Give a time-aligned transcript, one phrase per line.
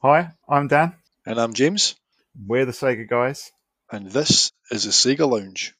[0.00, 0.94] Hi, I'm Dan.
[1.26, 1.96] And I'm James.
[2.46, 3.50] We're the Sega guys.
[3.90, 5.74] And this is the Sega Lounge.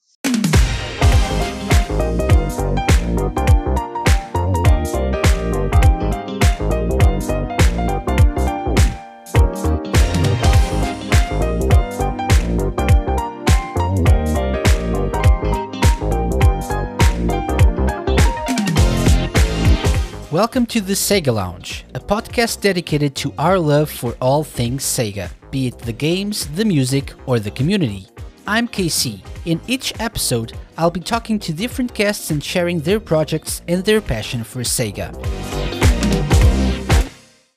[20.39, 25.33] Welcome to the Sega Lounge, a podcast dedicated to our love for all things Sega,
[25.51, 28.07] be it the games, the music, or the community.
[28.47, 29.21] I'm KC.
[29.47, 34.01] In each episode, I'll be talking to different guests and sharing their projects and their
[34.01, 35.11] passion for Sega.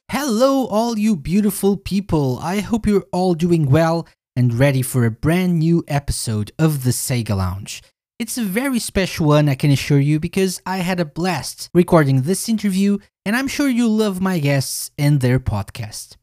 [0.10, 2.40] Hello, all you beautiful people.
[2.41, 6.90] I hope you're all doing well and ready for a brand new episode of the
[6.90, 7.84] Sega Lounge.
[8.22, 12.22] It's a very special one, I can assure you, because I had a blast recording
[12.22, 16.18] this interview, and I'm sure you love my guests and their podcast.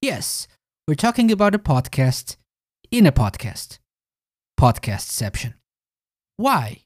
[0.00, 0.48] Yes,
[0.88, 2.36] we're talking about a podcast
[2.90, 3.80] in a podcast.
[4.58, 5.52] Podcastception.
[6.38, 6.84] Why?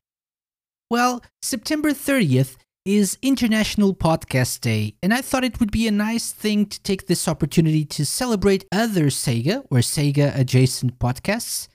[0.91, 6.33] Well, September 30th is International Podcast Day, and I thought it would be a nice
[6.33, 11.69] thing to take this opportunity to celebrate other Sega or Sega adjacent podcasts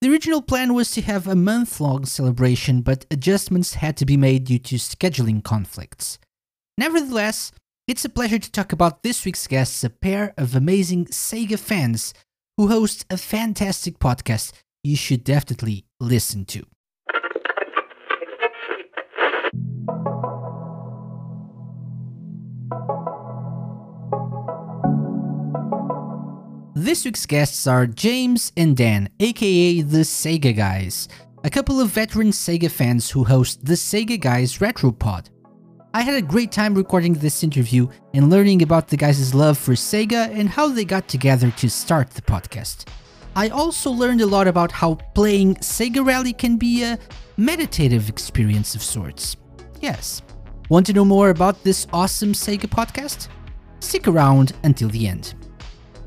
[0.00, 4.16] the original plan was to have a month long celebration, but adjustments had to be
[4.16, 6.18] made due to scheduling conflicts.
[6.78, 7.52] Nevertheless,
[7.86, 12.14] it's a pleasure to talk about this week's guests, a pair of amazing Sega fans
[12.56, 16.64] who host a fantastic podcast you should definitely listen to.
[26.90, 31.06] This week's guests are James and Dan, aka the Sega Guys,
[31.44, 35.30] a couple of veteran Sega fans who host the Sega Guys Retro Pod.
[35.94, 39.74] I had a great time recording this interview and learning about the guys' love for
[39.74, 42.88] Sega and how they got together to start the podcast.
[43.36, 46.98] I also learned a lot about how playing Sega Rally can be a
[47.36, 49.36] meditative experience of sorts.
[49.80, 50.22] Yes.
[50.68, 53.28] Want to know more about this awesome Sega podcast?
[53.78, 55.34] Stick around until the end.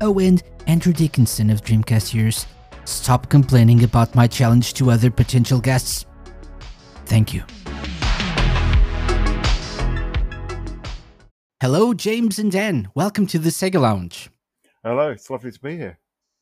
[0.06, 2.44] Oh, and Andrew Dickinson of Dreamcast Years,
[2.84, 6.04] stop complaining about my challenge to other potential guests.
[7.06, 7.42] Thank you.
[11.62, 12.90] Hello, James and Dan.
[12.94, 14.28] Welcome to the Sega Lounge.
[14.84, 15.98] Hello, it's lovely to be here.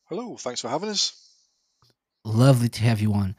[0.09, 1.13] Hello, thanks for having us.
[2.25, 3.37] Lovely to have you on.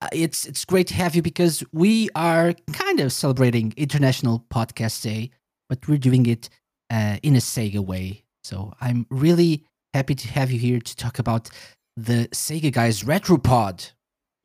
[0.00, 5.02] Uh, it's it's great to have you because we are kind of celebrating International Podcast
[5.02, 5.30] Day,
[5.68, 6.48] but we're doing it
[6.88, 8.24] uh, in a Sega way.
[8.48, 11.50] So I'm really happy to have you here to talk about
[11.98, 13.92] the Sega Guys Retropod.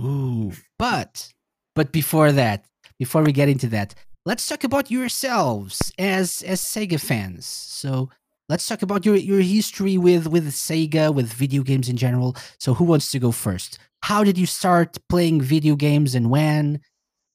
[0.01, 1.31] Ooh, but
[1.73, 2.65] but before that,
[2.99, 7.45] before we get into that, let's talk about yourselves as as Sega fans.
[7.45, 8.09] So
[8.49, 12.35] let's talk about your your history with with Sega, with video games in general.
[12.59, 13.79] So who wants to go first?
[14.01, 16.81] How did you start playing video games and when?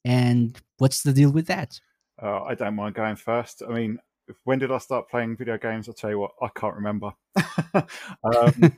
[0.05, 1.81] And what's the deal with that?
[2.23, 3.63] Uh, I don't mind going first.
[3.67, 3.99] I mean,
[4.45, 5.89] when did I start playing video games?
[5.89, 7.13] I'll tell you what, I can't remember.
[7.75, 7.85] um,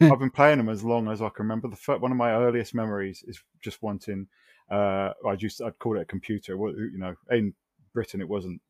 [0.00, 1.69] I've been playing them as long as I can remember.
[1.69, 4.27] The first, one of my earliest memories is just wanting.
[4.71, 6.55] Uh, I used I'd call it a computer.
[6.55, 7.55] You know, in
[7.93, 8.61] Britain it wasn't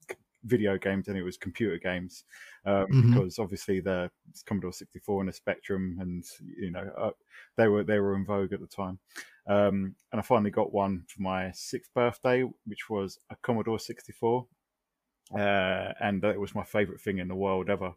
[0.45, 2.25] video games and it was computer games
[2.65, 3.13] um, mm-hmm.
[3.13, 4.11] because obviously the
[4.47, 6.25] Commodore 64 and the Spectrum and
[6.59, 7.11] you know uh,
[7.57, 8.99] they were they were in vogue at the time.
[9.47, 14.47] Um, and I finally got one for my sixth birthday, which was a Commodore 64
[15.35, 17.93] uh, and it was my favourite thing in the world ever.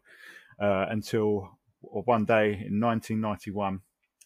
[0.60, 3.80] Uh, until one day in 1991,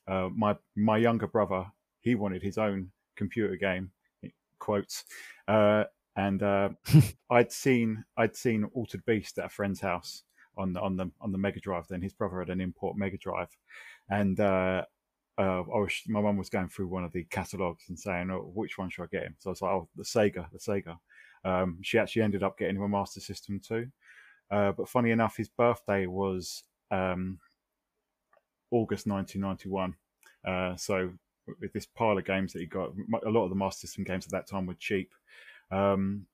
[0.07, 1.67] uh, my my younger brother
[2.01, 3.91] he wanted his own computer game,
[4.59, 5.05] quotes,
[5.49, 5.85] uh,
[6.17, 6.71] and uh,
[7.31, 10.25] I'd seen I'd seen Altered Beast at a friend's house
[10.57, 11.87] on the on the on the Mega Drive.
[11.89, 13.57] Then his brother had an import Mega Drive,
[14.11, 14.85] and uh,
[15.39, 18.51] uh, I was, my mum was going through one of the catalogs and saying, "Oh,
[18.55, 20.99] which one should I get him?" So I was like, "Oh, the Sega, the Sega."
[21.45, 23.89] Um, she actually ended up getting him a Master System too.
[24.51, 27.39] Uh, but funny enough, his birthday was um,
[28.71, 29.95] August 1991.
[30.47, 31.11] Uh, so
[31.61, 32.93] with this pile of games that he got,
[33.25, 35.13] a lot of the Master System games at that time were cheap.
[35.71, 36.27] Um,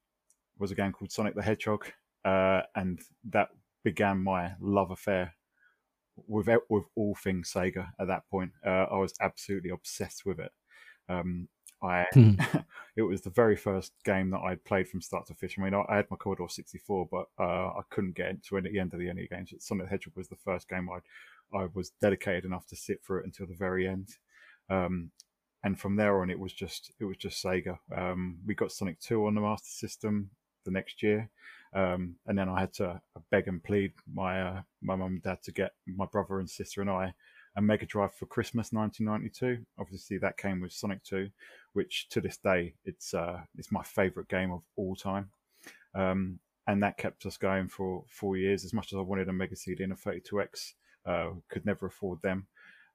[0.58, 1.87] was a game called Sonic the Hedgehog,
[2.25, 3.00] uh, and
[3.31, 3.49] that
[3.82, 5.34] began my love affair
[6.29, 7.88] with with all things Sega.
[7.99, 10.52] At that point, uh, I was absolutely obsessed with it.
[11.08, 11.49] Um,
[11.84, 12.34] I hmm.
[12.96, 15.58] it was the very first game that I'd played from start to finish.
[15.58, 18.78] I mean, I, I had my Commodore 64, but uh, I couldn't get to the
[18.78, 19.52] end of the any games.
[19.58, 20.98] Sonic the Hedgehog was the first game I
[21.56, 24.08] I was dedicated enough to sit through it until the very end.
[24.70, 25.10] Um,
[25.62, 27.78] and from there on, it was just it was just Sega.
[27.94, 30.31] Um, we got Sonic 2 on the Master System
[30.64, 31.31] the next year.
[31.75, 33.00] Um, and then I had to
[33.31, 36.81] beg and plead my uh, my mum and dad to get my brother and sister
[36.81, 37.14] and I
[37.56, 39.64] a Mega Drive for Christmas 1992.
[39.78, 41.28] Obviously, that came with Sonic 2,
[41.75, 45.31] which to this day it's uh, it's my favourite game of all time.
[45.94, 48.65] Um, and that kept us going for four years.
[48.65, 50.73] As much as I wanted a Mega CD and a 32X,
[51.06, 52.47] uh, could never afford them.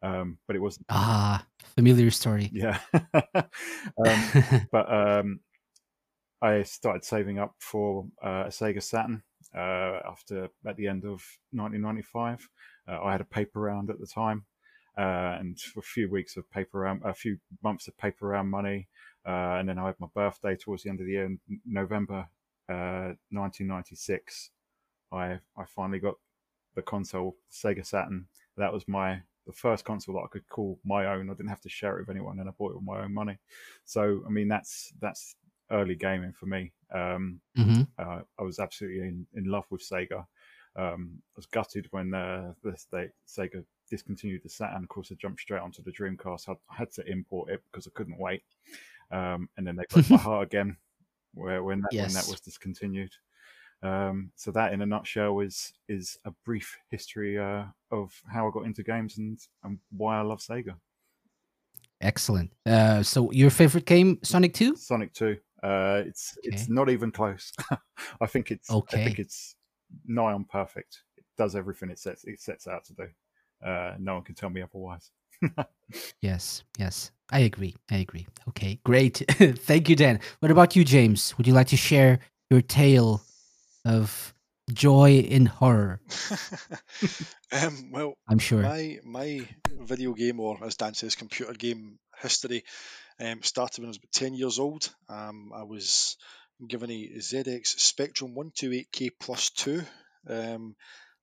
[0.01, 1.45] Um, but it was ah
[1.75, 2.49] familiar story.
[2.53, 2.79] Yeah,
[3.13, 5.39] um, but um,
[6.41, 9.23] I started saving up for uh, a Sega Saturn
[9.55, 12.47] uh, after at the end of 1995.
[12.87, 14.45] Uh, I had a paper round at the time,
[14.99, 18.49] uh, and for a few weeks of paper round, a few months of paper round
[18.49, 18.89] money,
[19.25, 22.27] uh, and then I had my birthday towards the end of the year, in November
[22.67, 24.51] 1996.
[25.11, 26.15] Uh, I I finally got
[26.75, 28.27] the console, Sega Saturn.
[28.57, 31.29] That was my the first console that I could call my own.
[31.29, 33.13] I didn't have to share it with anyone, and I bought it with my own
[33.13, 33.37] money.
[33.85, 35.35] So I mean, that's that's
[35.71, 36.73] early gaming for me.
[36.93, 37.83] Um, mm-hmm.
[37.97, 40.25] uh, I was absolutely in, in love with Sega.
[40.75, 42.75] Um, I was gutted when uh, the
[43.27, 44.83] Sega discontinued the Saturn.
[44.83, 46.49] Of course, I jumped straight onto the Dreamcast.
[46.49, 48.43] I, had to import it because I couldn't wait.
[49.11, 50.77] Um, and then they broke my heart again,
[51.33, 52.07] where when that, yes.
[52.07, 53.11] when that was discontinued.
[53.81, 58.51] Um, so that, in a nutshell, is is a brief history uh, of how I
[58.51, 60.75] got into games and, and why I love Sega.
[62.01, 62.51] Excellent.
[62.65, 64.75] Uh, so your favorite game, Sonic Two?
[64.75, 65.37] Sonic Two.
[65.63, 66.55] Uh, it's okay.
[66.55, 67.51] it's not even close.
[68.21, 69.01] I think it's okay.
[69.01, 69.55] I think it's
[70.05, 71.03] nigh on perfect.
[71.17, 73.07] It does everything it sets it sets out to do.
[73.63, 75.11] Uh, no one can tell me otherwise.
[76.21, 77.75] yes, yes, I agree.
[77.89, 78.27] I agree.
[78.49, 79.23] Okay, great.
[79.29, 80.19] Thank you, Dan.
[80.39, 81.37] What about you, James?
[81.37, 82.19] Would you like to share
[82.49, 83.21] your tale
[83.85, 84.33] of
[84.73, 86.01] joy in horror?
[87.51, 89.47] um, well, I'm sure my my
[89.79, 92.63] video game, or as Dan says, computer game history
[93.19, 94.89] um, started when I was about 10 years old.
[95.07, 96.17] Um, I was
[96.65, 99.81] given a ZX Spectrum 128K plus 2.
[100.27, 100.75] Um,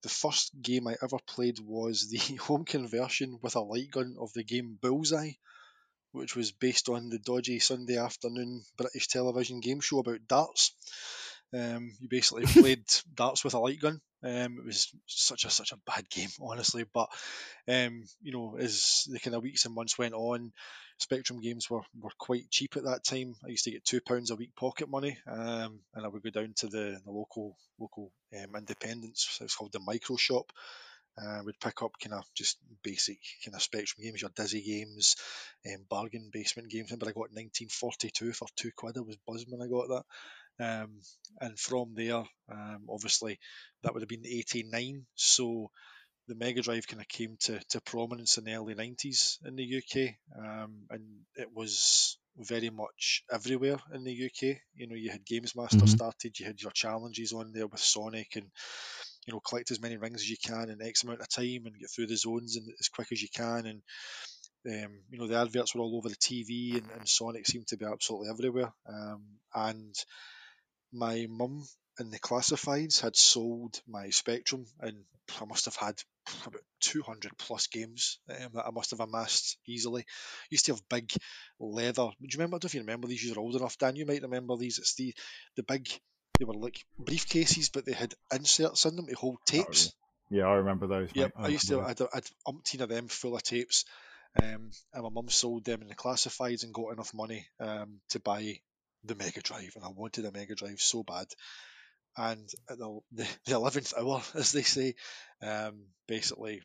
[0.07, 4.33] the first game I ever played was the home conversion with a light gun of
[4.35, 5.33] the game Bullseye,
[6.13, 10.71] which was based on the dodgy Sunday afternoon British television game show about darts.
[11.53, 12.85] Um, you basically played
[13.15, 14.01] darts with a light gun.
[14.23, 16.85] Um, it was such a such a bad game, honestly.
[16.93, 17.09] But
[17.69, 20.53] um, you know, as the kind of weeks and months went on,
[20.99, 23.35] Spectrum games were, were quite cheap at that time.
[23.45, 26.31] I used to get two pounds a week pocket money, um, and I would go
[26.31, 29.39] down to the, the local local um, independents.
[29.43, 30.51] It's called the Micro Shop.
[31.19, 35.17] Uh, would pick up kind of just basic kind of Spectrum games, your Dizzy games,
[35.67, 36.91] um, bargain basement games.
[36.91, 38.99] But I got 1942 for two quid.
[38.99, 40.05] I was buzzed when I got that.
[40.59, 41.01] Um,
[41.41, 43.39] and from there, um, obviously,
[43.83, 45.07] that would have been 89.
[45.15, 45.71] So
[46.29, 49.77] the Mega Drive kind of came to, to prominence in the early 90s in the
[49.79, 50.15] UK.
[50.37, 51.03] Um, and
[51.37, 54.59] it was very much everywhere in the UK.
[54.75, 55.87] You know, you had Games Master mm-hmm.
[55.87, 58.47] started, you had your challenges on there with Sonic and
[59.27, 61.79] you know, collect as many rings as you can in X amount of time and
[61.79, 63.67] get through the zones and as quick as you can.
[63.67, 63.83] And
[64.69, 67.77] um, you know, the adverts were all over the TV, and, and Sonic seemed to
[67.77, 68.73] be absolutely everywhere.
[68.89, 69.23] Um,
[69.55, 69.95] and
[70.93, 71.65] my mum
[71.99, 75.05] in the classifieds had sold my Spectrum, and
[75.41, 75.95] I must have had
[76.47, 80.05] about 200 plus games um, that I must have amassed easily.
[80.51, 81.13] used to have big
[81.59, 82.09] leather.
[82.21, 82.57] Do you remember?
[82.57, 83.25] I don't know if you remember these.
[83.25, 83.97] You're old enough, Dan.
[83.97, 84.79] You might remember these.
[84.79, 85.15] It's the
[85.57, 85.89] the big.
[86.39, 89.95] They were like briefcases, but they had inserts in them to hold tapes.
[89.95, 91.09] Oh, yeah, I remember those.
[91.15, 91.81] Yeah, I, I, used to.
[91.81, 93.85] I had, I had umpteen of them full of tapes.
[94.43, 98.21] Um, and my mum sold them in the classifieds and got enough money um, to
[98.21, 98.61] buy
[99.07, 101.27] the Mega Drive, and I wanted a Mega Drive so bad.
[102.17, 104.95] And at the, the, 11th hour, as they say,
[105.43, 106.63] um, basically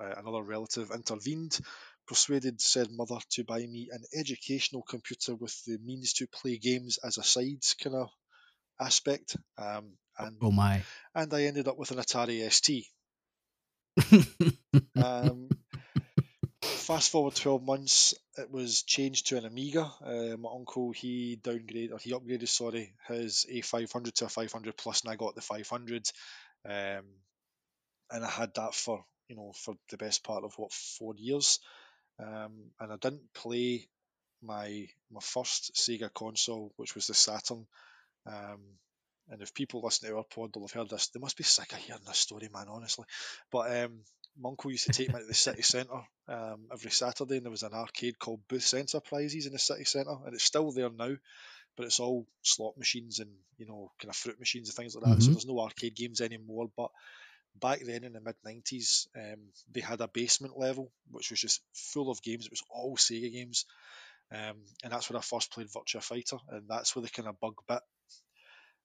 [0.00, 1.58] uh, another relative intervened,
[2.06, 6.98] persuaded said mother to buy me an educational computer with the means to play games
[7.04, 8.08] as a side kind of
[8.80, 9.36] aspect.
[9.56, 10.82] Um, and, oh my!
[11.14, 12.84] And I ended up with an Atari ST.
[14.96, 15.41] um,
[16.92, 19.90] fast forward 12 months, it was changed to an Amiga.
[20.04, 25.00] Uh, my uncle, he downgraded, or he upgraded, sorry, his A500 to a 500 plus,
[25.00, 26.06] and I got the 500.
[26.68, 27.04] Um,
[28.10, 31.60] and I had that for, you know, for the best part of what, four years.
[32.18, 33.88] Um, and I didn't play
[34.42, 37.66] my my first Sega console, which was the Saturn.
[38.26, 38.60] Um,
[39.30, 41.72] and if people listen to our pod will have heard this, they must be sick
[41.72, 43.06] of hearing this story, man, honestly.
[43.50, 44.00] But um,
[44.40, 47.50] my uncle used to take me to the city centre um, every Saturday, and there
[47.50, 51.14] was an arcade called Booth's Enterprises in the city centre, and it's still there now,
[51.76, 55.04] but it's all slot machines and you know kind of fruit machines and things like
[55.04, 55.10] that.
[55.10, 55.20] Mm-hmm.
[55.20, 56.68] So there's no arcade games anymore.
[56.76, 56.90] But
[57.60, 61.62] back then in the mid '90s, um, they had a basement level which was just
[61.74, 62.46] full of games.
[62.46, 63.66] It was all Sega games,
[64.32, 67.40] um, and that's where I first played Virtua Fighter, and that's where the kind of
[67.40, 67.80] bug bit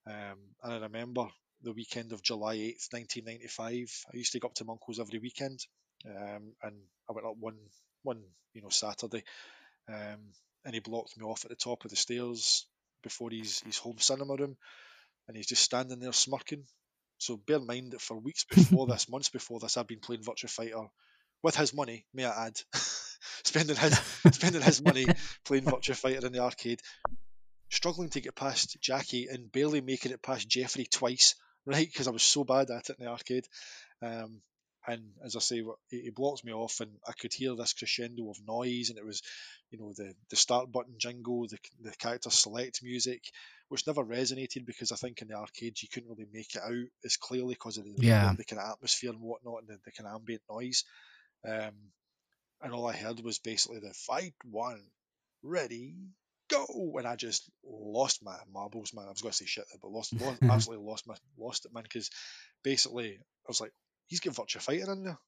[0.05, 1.27] Um, and I remember
[1.61, 4.05] the weekend of July 8th, 1995.
[4.13, 5.59] I used to go up to my uncle's every weekend,
[6.05, 6.75] um, and
[7.09, 7.57] I went up one
[8.03, 8.21] one
[8.53, 9.23] you know Saturday,
[9.89, 10.19] um,
[10.65, 12.65] and he blocked me off at the top of the stairs
[13.03, 14.57] before his his home cinema room,
[15.27, 16.63] and he's just standing there smirking.
[17.19, 20.23] So bear in mind that for weeks before this, months before this, I've been playing
[20.23, 20.87] Virtua Fighter
[21.43, 22.59] with his money, may I add,
[23.43, 23.97] spending his
[24.31, 25.07] spending his money
[25.45, 26.81] playing Virtua Fighter in the arcade,
[27.69, 31.35] struggling to get past Jacky and barely making it past Jeffry twice,
[31.67, 31.87] right?
[31.87, 33.47] Because I was so bad at it in the arcade.
[34.01, 34.41] Um,
[34.87, 38.37] and as I say, he blocked me off, and I could hear this crescendo of
[38.47, 39.21] noise, and it was,
[39.69, 43.21] you know, the the start button jingle, the the character select music,
[43.67, 46.87] which never resonated because I think in the arcades you couldn't really make it out
[47.03, 48.31] as clearly because of the, yeah.
[48.31, 50.85] the, the, kind of atmosphere and whatnot, and the, the kind of ambient noise.
[51.45, 51.73] Um,
[52.61, 54.81] and all I heard was basically the fight one,
[55.43, 55.95] ready,
[56.49, 59.05] go, and I just lost my marbles, man.
[59.05, 61.73] I was going to say shit, there, but lost, lost absolutely lost my lost it,
[61.73, 61.83] man.
[61.83, 62.09] Because
[62.63, 63.71] basically, I was like,
[64.07, 65.19] he's got Virtua Fighter in there.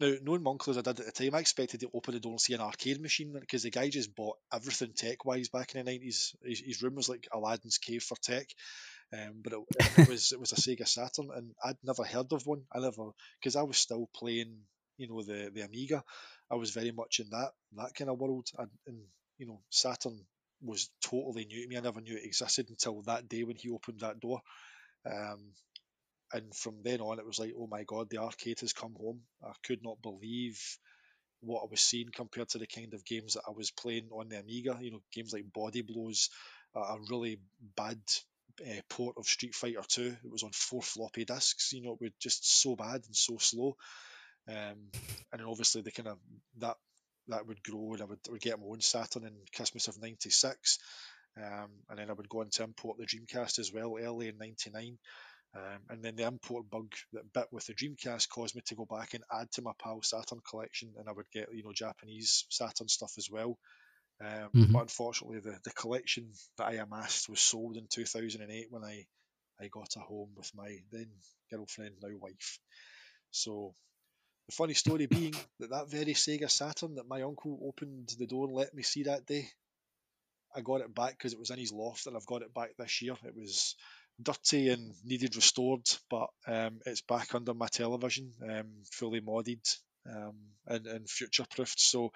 [0.00, 2.40] Now, knowing Monklers I did at the time, I expected to open the door and
[2.40, 5.90] see an arcade machine because the guy just bought everything tech wise back in the
[5.90, 6.34] nineties.
[6.42, 8.46] His, his, room was like Aladdin's cave for tech,
[9.12, 9.58] um, but it,
[9.98, 12.62] it, was it was a Sega Saturn, and I'd never heard of one.
[12.72, 14.60] I never because I was still playing,
[14.96, 16.02] you know, the the Amiga.
[16.50, 19.00] I was very much in that that kind of world, and, and
[19.40, 20.20] you know, Saturn
[20.62, 21.78] was totally new to me.
[21.78, 24.42] I never knew it existed until that day when he opened that door.
[25.06, 25.54] Um,
[26.34, 29.20] and from then on, it was like, oh my god, the arcade has come home.
[29.42, 30.60] I could not believe
[31.40, 34.28] what I was seeing compared to the kind of games that I was playing on
[34.28, 34.76] the Amiga.
[34.78, 36.28] You know, games like Body Blows,
[36.74, 37.40] a really
[37.76, 37.98] bad
[38.60, 40.16] uh, port of Street Fighter 2.
[40.22, 41.72] It was on four floppy disks.
[41.72, 43.74] You know, it was just so bad and so slow.
[44.46, 44.90] Um,
[45.32, 46.18] and then obviously the kind of
[46.58, 46.76] that
[47.30, 50.00] that would grow, and I would, I would get my own Saturn in Christmas of
[50.00, 50.78] '96.
[51.36, 54.38] Um, and then I would go on to import the Dreamcast as well early in
[54.38, 54.98] '99.
[55.52, 58.86] Um, and then the import bug that bit with the Dreamcast caused me to go
[58.88, 62.46] back and add to my PAL Saturn collection, and I would get you know Japanese
[62.50, 63.58] Saturn stuff as well.
[64.20, 64.72] Um, mm-hmm.
[64.72, 69.06] But unfortunately, the, the collection that I amassed was sold in 2008 when I
[69.60, 71.10] I got a home with my then
[71.50, 72.58] girlfriend, now wife.
[73.30, 73.74] So
[74.50, 78.46] the funny story being that that very Sega Saturn that my uncle opened the door
[78.46, 79.48] and let me see that day,
[80.54, 82.70] I got it back because it was in his loft, and I've got it back
[82.76, 83.14] this year.
[83.24, 83.76] It was
[84.20, 89.64] dirty and needed restored, but um, it's back under my television, um, fully modded
[90.08, 90.34] um,
[90.66, 91.78] and, and future proofed.
[91.80, 92.10] So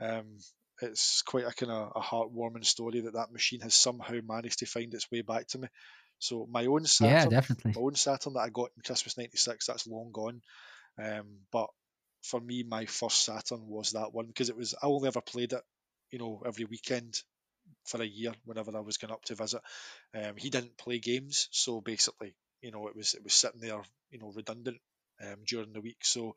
[0.00, 0.38] um,
[0.80, 4.66] it's quite a kind of a heartwarming story that that machine has somehow managed to
[4.66, 5.68] find its way back to me.
[6.20, 7.72] So my own Saturn, yeah, definitely.
[7.74, 10.42] my own Saturn that I got in Christmas '96, that's long gone.
[10.98, 11.68] Um, but
[12.22, 15.52] for me, my first Saturn was that one because it was I only ever played
[15.52, 15.62] it,
[16.10, 17.20] you know, every weekend
[17.84, 19.62] for a year whenever I was going up to visit.
[20.14, 23.82] Um, he didn't play games, so basically, you know, it was it was sitting there,
[24.10, 24.78] you know, redundant
[25.22, 26.04] um, during the week.
[26.04, 26.34] So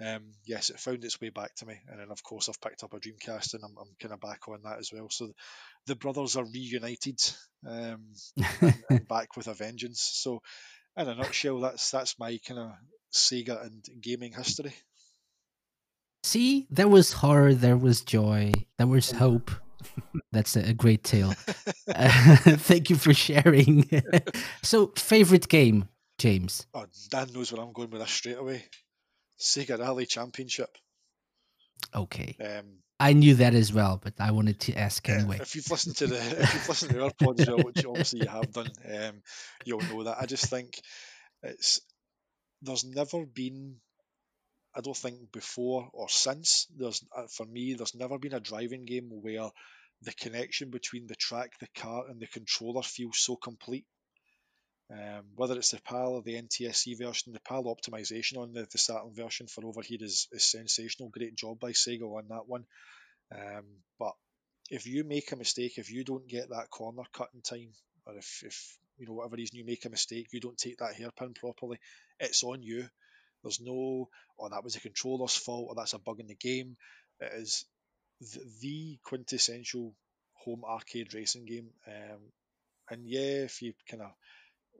[0.00, 2.84] um, yes, it found its way back to me, and then of course I've picked
[2.84, 5.08] up a Dreamcast, and I'm, I'm kind of back on that as well.
[5.10, 5.32] So
[5.86, 7.20] the brothers are reunited
[7.66, 8.12] um,
[8.60, 10.02] and, and back with a vengeance.
[10.02, 10.42] So
[10.96, 12.72] in a nutshell, that's that's my kind of
[13.12, 14.74] Sega and gaming history.
[16.22, 19.50] See, there was horror, there was joy, there was hope.
[20.32, 21.34] That's a great tale.
[21.94, 23.88] uh, thank you for sharing.
[24.60, 25.88] so, favorite game,
[26.18, 26.66] James?
[26.74, 28.64] Oh, Dan knows where I'm going with this straight away.
[29.38, 30.76] Sega Rally Championship.
[31.94, 32.36] Okay.
[32.40, 35.38] Um, I knew that as well, but I wanted to ask anyway.
[35.40, 38.52] If you've listened to the if you've listened to our pods, which obviously you have
[38.52, 39.22] done, um,
[39.64, 40.16] you'll know that.
[40.18, 40.80] I just think
[41.42, 41.80] it's
[42.62, 43.76] there's never been
[44.74, 48.84] I don't think before or since there's uh, for me there's never been a driving
[48.84, 49.50] game where
[50.02, 53.86] the connection between the track, the car, and the controller feels so complete.
[54.90, 58.78] Um, whether it's the PAL or the NTSC version, the PAL optimization on the, the
[58.78, 61.08] Saturn version for overheat is, is sensational.
[61.08, 62.64] Great job by Sega on that one.
[63.34, 63.64] Um,
[63.98, 64.12] but
[64.70, 67.70] if you make a mistake, if you don't get that corner cut in time,
[68.06, 70.94] or if, if you know whatever reason you make a mistake, you don't take that
[70.94, 71.78] hairpin properly,
[72.20, 72.88] it's on you.
[73.42, 76.76] There's no, oh, that was the controller's fault, or that's a bug in the game.
[77.20, 77.64] It is
[78.20, 79.94] the, the quintessential
[80.34, 81.68] home arcade racing game.
[81.86, 82.20] Um,
[82.90, 84.12] and yeah, if you kind of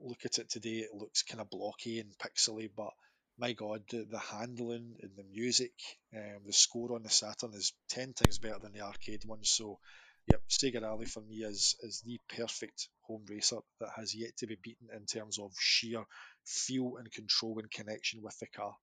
[0.01, 2.91] look at it today, it looks kind of blocky and pixely, but
[3.37, 5.73] my god, the, the handling and the music,
[6.15, 9.43] um, the score on the Saturn is 10 times better than the arcade one.
[9.43, 9.79] So,
[10.27, 14.47] yep, Sega Rally for me is, is the perfect home racer that has yet to
[14.47, 16.03] be beaten in terms of sheer
[16.45, 18.75] feel and control and connection with the car.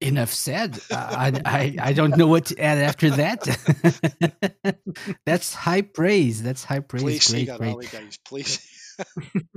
[0.00, 0.78] Enough said.
[0.90, 4.78] I, I I don't know what to add after that.
[5.26, 6.42] That's high praise.
[6.42, 7.30] That's high praise.
[7.30, 7.92] Play great, great.
[7.92, 8.18] Guys.
[8.24, 8.60] Please.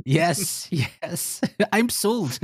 [0.05, 1.41] yes, yes.
[1.72, 2.39] I'm sold.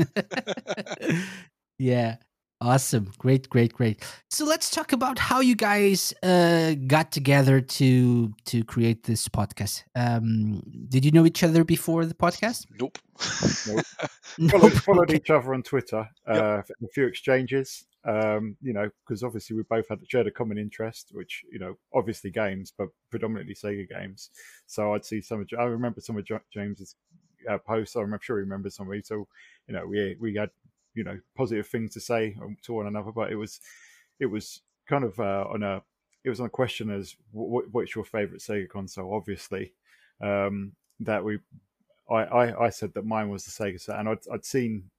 [1.78, 2.18] yeah.
[2.66, 3.12] Awesome.
[3.20, 4.04] Great, great, great.
[4.32, 9.84] So let's talk about how you guys uh, got together to to create this podcast.
[9.96, 12.66] Um, did you know each other before the podcast?
[12.80, 12.98] Nope.
[14.50, 15.18] followed, followed Okay.
[15.18, 17.86] each other on Twitter, uh, a few exchanges.
[18.04, 21.78] Um, you know, because obviously we both had shared a common interest, which you know,
[21.94, 24.32] obviously games, but predominantly Sega games.
[24.66, 26.96] So I'd see some of I remember some of James's
[27.48, 27.96] uh, posts.
[27.96, 29.06] I'm sure he remembers some of it.
[29.06, 29.28] So
[29.68, 30.50] you know, we we had
[30.96, 33.60] you know positive things to say um, to one another, but it was
[34.20, 35.82] it was kind of uh, on a
[36.24, 39.14] it was on a question as what, what's your favorite Sega console?
[39.14, 39.74] Obviously,
[40.22, 41.40] um, that we
[42.10, 44.90] I, I, I said that mine was the Sega set, and I'd, I'd seen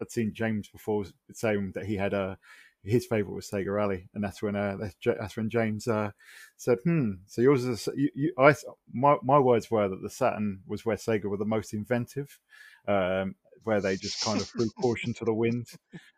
[0.00, 2.38] I'd seen James before saying that he had a
[2.84, 6.10] his favorite was Sega Rally, and that's when uh, that's, that's when James uh,
[6.56, 8.54] said, "Hmm, so yours is you, you, I
[8.92, 12.38] my my words were that the Saturn was where Sega were the most inventive,
[12.86, 13.34] um,
[13.64, 15.66] where they just kind of threw caution to the wind."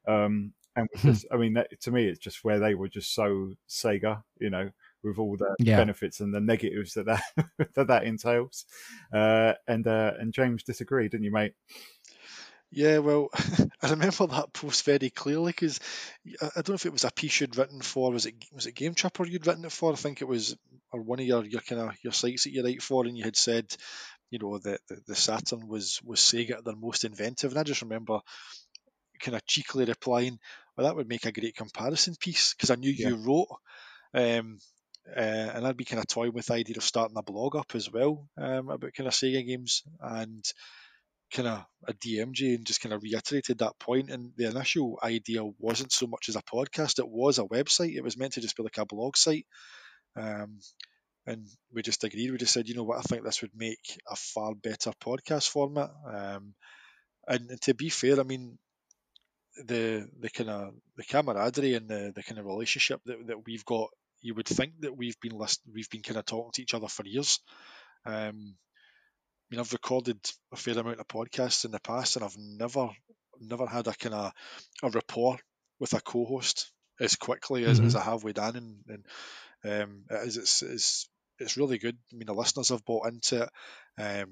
[0.07, 3.55] Um, and just, I mean, that, to me, it's just where they were just so
[3.69, 4.71] Sega, you know,
[5.03, 5.77] with all the Yeah.
[5.79, 7.23] benefits and the negatives that that
[7.75, 8.65] that, that entails.
[9.13, 11.55] Uh, and uh, and James disagreed, didn't you, mate?
[12.73, 13.31] Yeah, well,
[13.83, 15.81] I remember that post very clearly because
[16.41, 18.13] I I don't know if it was a piece you'd written for.
[18.13, 19.93] Was it was it Game Chipper you'd written it for?
[19.93, 20.57] I think it was,
[20.93, 23.25] or one of your your kind of your sites that you write for, and you
[23.25, 23.67] had said,
[24.31, 27.65] you know, that the, the Saturn was was Sega at their most inventive, and I
[27.65, 28.21] just remember
[29.21, 30.39] kind of cheekily replying,
[30.77, 33.09] "Well, that would make a great comparison piece," because I knew Yeah.
[33.11, 33.49] you wrote.
[34.15, 34.59] Um,
[35.09, 35.21] uh,
[35.55, 37.91] and I'd be kind of toying with the idea of starting a blog up as
[37.91, 40.45] well um, about kind of Sega games and
[41.33, 44.11] kind of a DMG, and just kind of reiterated that point.
[44.11, 47.95] And the initial idea wasn't so much as a podcast; it was a website.
[47.95, 49.47] It was meant to just be like a blog site.
[50.17, 50.61] Um,
[51.27, 52.31] and we just agreed.
[52.31, 55.49] We just said, you know what, I think this would make a far better podcast
[55.49, 55.91] format.
[56.07, 56.55] Um,
[57.29, 58.59] and, and to be fair, I mean,
[59.67, 63.65] the the kind of the camaraderie and the, the kind of relationship that, that we've
[63.65, 63.91] got,
[64.23, 66.89] you would think that we've been list, we've been kind of talking to each other
[66.89, 67.41] for years.
[68.07, 70.19] Um, I mean, I've recorded
[70.53, 72.89] a fair amount of podcasts in the past, and I've never
[73.41, 74.33] never had a kind of
[74.83, 75.39] a rapport
[75.79, 79.05] with a co-host as quickly as, as I have with Dan, and,
[79.65, 81.09] and um, is, it's, it's
[81.41, 81.97] it's really good.
[82.13, 83.51] I mean, the listeners have bought into it.
[84.01, 84.31] Um,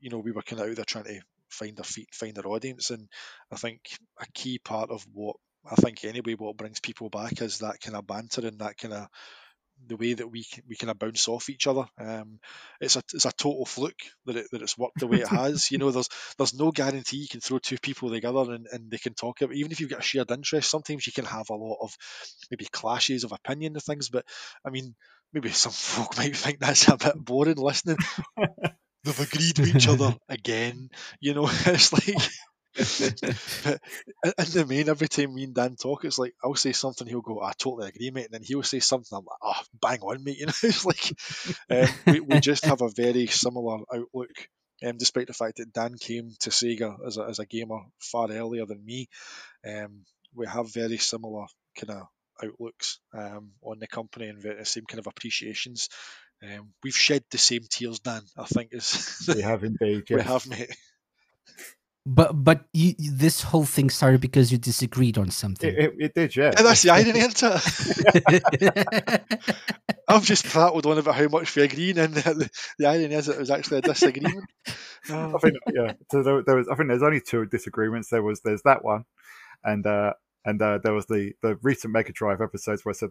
[0.00, 2.46] you know, we were kind of out there trying to find their feet, find their
[2.46, 3.08] audience, and
[3.50, 3.80] I think
[4.20, 5.36] a key part of what
[5.68, 8.94] I think anyway, what brings people back is that kind of banter and that kind
[8.94, 9.08] of
[9.86, 11.84] the way that we we kind of bounce off each other.
[11.98, 12.38] Um,
[12.80, 15.70] it's a it's a total fluke that it, that it's worked the way it has.
[15.70, 18.98] you know, there's there's no guarantee you can throw two people together and, and they
[18.98, 19.40] can talk.
[19.40, 21.96] About, even if you've got a shared interest, sometimes you can have a lot of
[22.50, 24.08] maybe clashes of opinion and things.
[24.08, 24.24] But
[24.64, 24.94] I mean,
[25.32, 27.98] maybe some folk might think that's a bit boring listening.
[29.04, 30.90] They've agreed with each other again.
[31.20, 32.16] You know, it's like.
[32.74, 33.80] but
[34.38, 37.20] in the main, every time me and Dan talk, it's like I'll say something, he'll
[37.20, 40.24] go, "I totally agree, mate," and then he'll say something, I'm like, "Oh, bang on,
[40.24, 41.12] mate." You know, it's like
[41.70, 44.48] um, we, we just have a very similar outlook.
[44.82, 48.30] Um, despite the fact that Dan came to Sega as a, as a gamer far
[48.30, 49.08] earlier than me,
[49.66, 50.04] um,
[50.34, 51.46] we have very similar
[51.78, 52.06] kind of
[52.42, 55.88] outlooks um, on the company and the same kind of appreciations.
[56.42, 58.22] Um, we've shed the same tears, Dan.
[58.38, 60.04] I think is We have indeed.
[60.10, 60.74] we have, mate.
[62.06, 65.70] But but you, you- this whole thing started because you disagreed on something.
[65.70, 66.52] It, it, it did, yeah.
[66.56, 69.40] And that's the irony into it.
[70.08, 73.38] I've just prattled on about how much we agree, and the, the irony is it
[73.38, 74.44] was actually a disagreement.
[75.10, 75.92] I think yeah.
[76.10, 76.68] So there, there was.
[76.68, 78.08] I think there's only two disagreements.
[78.10, 79.04] There was there's that one,
[79.62, 83.10] and uh, and uh, there was the the recent Mega Drive episodes where I said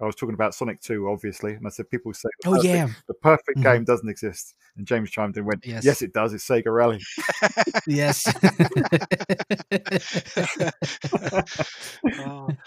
[0.00, 2.88] I was talking about Sonic Two, obviously, and I said people say oh perfect, yeah,
[3.08, 3.62] the perfect Mhm.
[3.62, 5.84] game doesn't exist, and James chimed in and went, Yes.
[5.84, 6.02] yes.
[6.02, 6.32] it does.
[6.32, 7.00] It's Sega Rally."
[7.86, 8.26] yes.
[12.18, 12.48] Oh,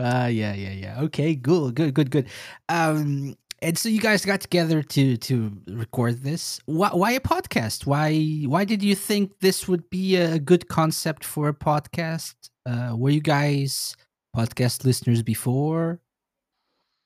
[0.00, 1.00] Ah, yeah, yeah, yeah.
[1.02, 2.28] Okay, good, good, good, good.
[2.68, 6.60] Um, and so you guys got together to to record this.
[6.66, 7.84] Why, why a podcast?
[7.84, 12.34] Why why did you think this would be a good concept for a podcast?
[12.68, 13.96] Uh, were you guys
[14.36, 16.00] podcast listeners before,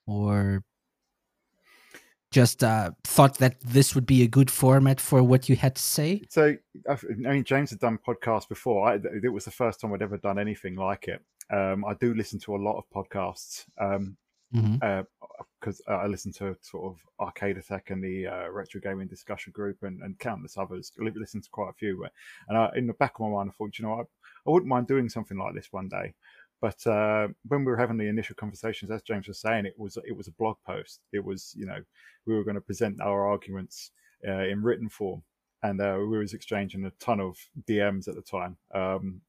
[0.05, 0.61] or
[2.31, 5.81] just uh, thought that this would be a good format for what you had to
[5.81, 6.21] say?
[6.29, 6.57] So
[6.89, 6.97] I I
[7.33, 8.89] mean, James had done podcasts before.
[8.89, 11.21] I, it was the first time I'd ever done anything like it.
[11.49, 13.65] Um, I do listen to a lot of podcasts.
[13.79, 14.17] Um,
[14.53, 15.07] Mhm.
[15.59, 19.51] because uh, I listen to sort of Arcade Attack and the uh, Retro Gaming Discussion
[19.51, 20.91] Group and, and countless others.
[20.99, 22.05] I listen to quite a few,
[22.47, 24.03] and I, in the back of my mind, I thought, you know, I,
[24.47, 26.13] I wouldn't mind doing something like this one day.
[26.61, 29.97] but uh, when we were having the initial conversations, as James was saying, it was
[30.05, 31.01] it was a blog post.
[31.11, 31.79] It was you know
[32.25, 33.91] we were going to present our arguments
[34.27, 35.23] uh, in written form,
[35.61, 38.57] and uh, we was exchanging a ton of DMs at the time.
[38.73, 39.21] Um,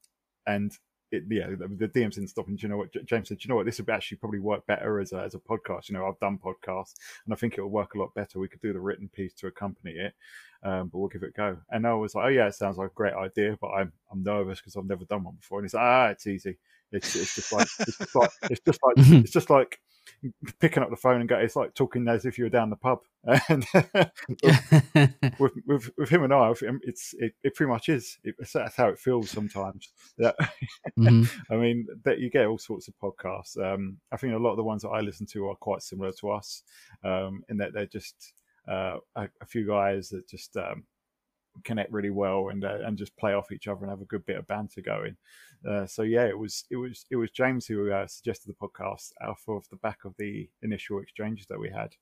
[0.47, 0.73] and
[1.15, 2.49] it, yeah, the, the DMs didn't stop.
[2.49, 3.07] And you know what?
[3.07, 3.67] James said, you know what?
[3.67, 5.89] This would actually probably work better as a, as a podcast.
[5.89, 8.39] You know, I've done podcasts, and I think it will work a lot better.
[8.39, 10.15] We could do the written piece to accompany it,
[10.63, 11.57] um, but we'll give it a go.
[11.71, 14.23] And I was like, oh yeah, it sounds like a great idea, but I'm I'm
[14.23, 15.59] nervous because I've never done one before.
[15.59, 16.59] And he's like, ah, it's easy.
[16.93, 19.81] It's, it's just like it's just like it's just like it's just like
[20.61, 21.37] picking up the phone and go.
[21.37, 23.01] It's like talking as if you were down the pub.
[23.49, 23.67] And
[25.39, 28.19] with, with, with him and I, it's it, it pretty much is.
[28.23, 29.91] It, that's how it feels sometimes.
[30.19, 30.37] That
[30.99, 31.25] mm-hmm.
[31.53, 33.59] I mean, that you get all sorts of podcasts.
[33.59, 36.13] Um, I think a lot of the ones that I listen to are quite similar
[36.21, 36.63] to us,
[37.03, 38.35] um, in that they're just
[38.69, 40.85] uh, a, a, few guys that just um,
[41.63, 44.27] connect really well and uh, and just play off each other and have a good
[44.27, 45.17] bit of banter going.
[45.69, 49.13] Uh, so yeah, it was it was it was James who uh, suggested the podcast
[49.23, 51.95] out of the back of the initial exchanges that we had.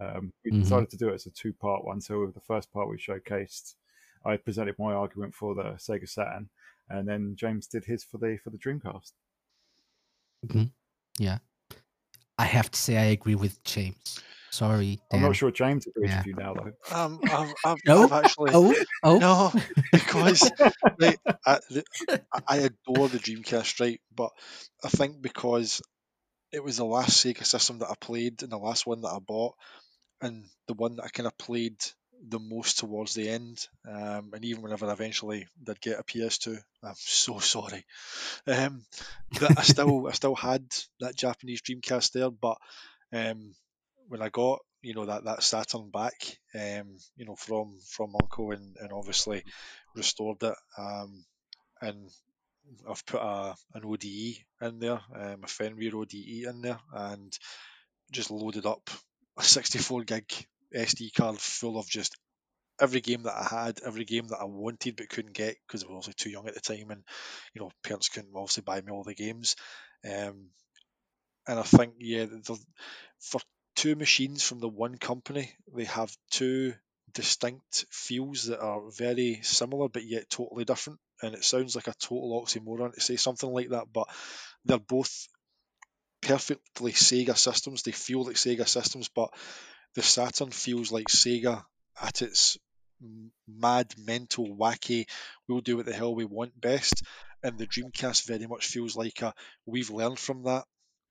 [0.00, 0.62] Um, we mm-hmm.
[0.62, 2.00] decided to do it as a two part one.
[2.00, 3.74] So with the first part we showcased,
[4.24, 6.48] I presented my argument for the Sega Saturn,
[6.88, 9.12] and then James did his for the for the Dreamcast.
[10.46, 10.64] Mm-hmm.
[11.18, 11.38] Yeah,
[12.38, 14.20] I have to say I agree with James.
[14.50, 15.20] Sorry, Dan.
[15.20, 16.18] I'm not sure James agrees yeah.
[16.18, 16.96] with you now, though.
[16.96, 18.04] Um, I've, I've, no?
[18.04, 19.52] I've actually oh oh no
[19.90, 20.48] because
[21.00, 21.58] like, I,
[22.46, 24.00] I adore the Dreamcast, right?
[24.14, 24.30] But
[24.84, 25.82] I think because
[26.52, 29.18] it was the last Sega system that I played and the last one that I
[29.18, 29.54] bought,
[30.20, 31.82] and the one that I kind of played
[32.28, 33.66] the most towards the end.
[33.88, 37.84] Um, and even whenever I eventually did get a PS2, I'm so sorry.
[38.46, 38.84] Um,
[39.40, 40.64] that I still I still had
[41.00, 42.58] that Japanese Dreamcast there, but
[43.12, 43.54] um,
[44.08, 48.52] when I got you know that that Saturn back, um, you know from from Uncle
[48.52, 49.44] and, and obviously
[49.94, 51.24] restored it, um,
[51.80, 52.10] and
[52.88, 57.36] I've put a an ODE in there, um, a Fenrir ODE in there, and
[58.10, 58.90] just loaded up
[59.36, 62.16] a 64 gig SD card full of just
[62.80, 65.88] every game that I had, every game that I wanted but couldn't get because I
[65.88, 67.02] was also too young at the time, and
[67.54, 69.56] you know parents couldn't obviously buy me all the games.
[70.04, 70.50] Um,
[71.46, 72.26] and I think yeah,
[73.20, 73.40] for
[73.76, 75.52] two machines from the one company.
[75.74, 76.74] They have two
[77.12, 81.00] distinct feels that are very similar but yet totally different.
[81.22, 84.08] And it sounds like a total oxymoron to say something like that, but
[84.64, 85.28] they're both
[86.22, 87.82] perfectly Sega systems.
[87.82, 89.30] They feel like Sega systems, but
[89.94, 91.64] the Saturn feels like Sega
[92.00, 92.58] at its
[93.46, 95.06] mad, mental, wacky,
[95.48, 97.02] we'll do what the hell we want best.
[97.42, 99.34] And the Dreamcast very much feels like a
[99.66, 100.64] we've learned from that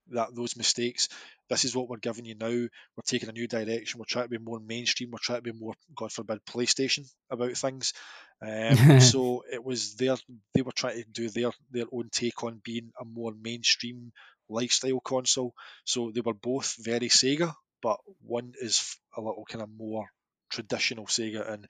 [0.09, 1.07] that those mistakes.
[1.49, 2.47] This is what we're giving you now.
[2.47, 2.69] We're
[3.05, 3.99] taking a new direction.
[3.99, 5.11] We're trying to be more mainstream.
[5.11, 7.93] We're trying to be more, God forbid, PlayStation about things.
[8.41, 10.15] Um, so it was their
[10.53, 14.11] they were trying to do their their own take on being a more mainstream
[14.49, 15.53] lifestyle console.
[15.85, 20.07] So they were both very Sega, but one is a little kind of more
[20.49, 21.67] traditional Sega, and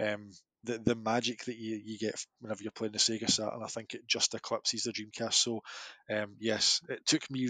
[0.00, 0.30] um,
[0.64, 3.94] the the magic that you, you get whenever you're playing the Sega Saturn, I think
[3.94, 5.34] it just eclipses the Dreamcast.
[5.34, 5.62] So,
[6.10, 7.48] um, yes, it took me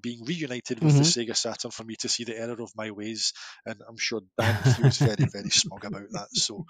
[0.00, 1.02] being reunited with mm-hmm.
[1.02, 3.32] the Sega Saturn for me to see the error of my ways,
[3.64, 6.28] and I'm sure Dan feels very very smug about that.
[6.32, 6.66] So,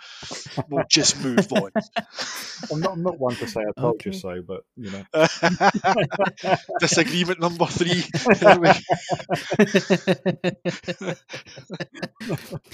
[0.68, 1.70] we'll just move on.
[2.72, 4.10] I'm not I'm not one to say I told okay.
[4.10, 5.04] you so, but you know,
[6.80, 8.04] disagreement number three.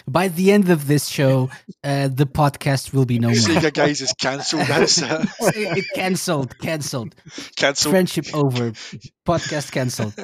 [0.07, 1.50] By the end of this show,
[1.83, 3.37] uh, the podcast will be no more.
[3.37, 4.67] Sega guys is cancelled.
[4.67, 5.25] That's uh...
[5.95, 6.59] cancelled.
[6.59, 7.14] Cancelled.
[7.57, 7.93] Cancelled.
[7.93, 8.73] Friendship over.
[9.27, 10.14] Podcast cancelled.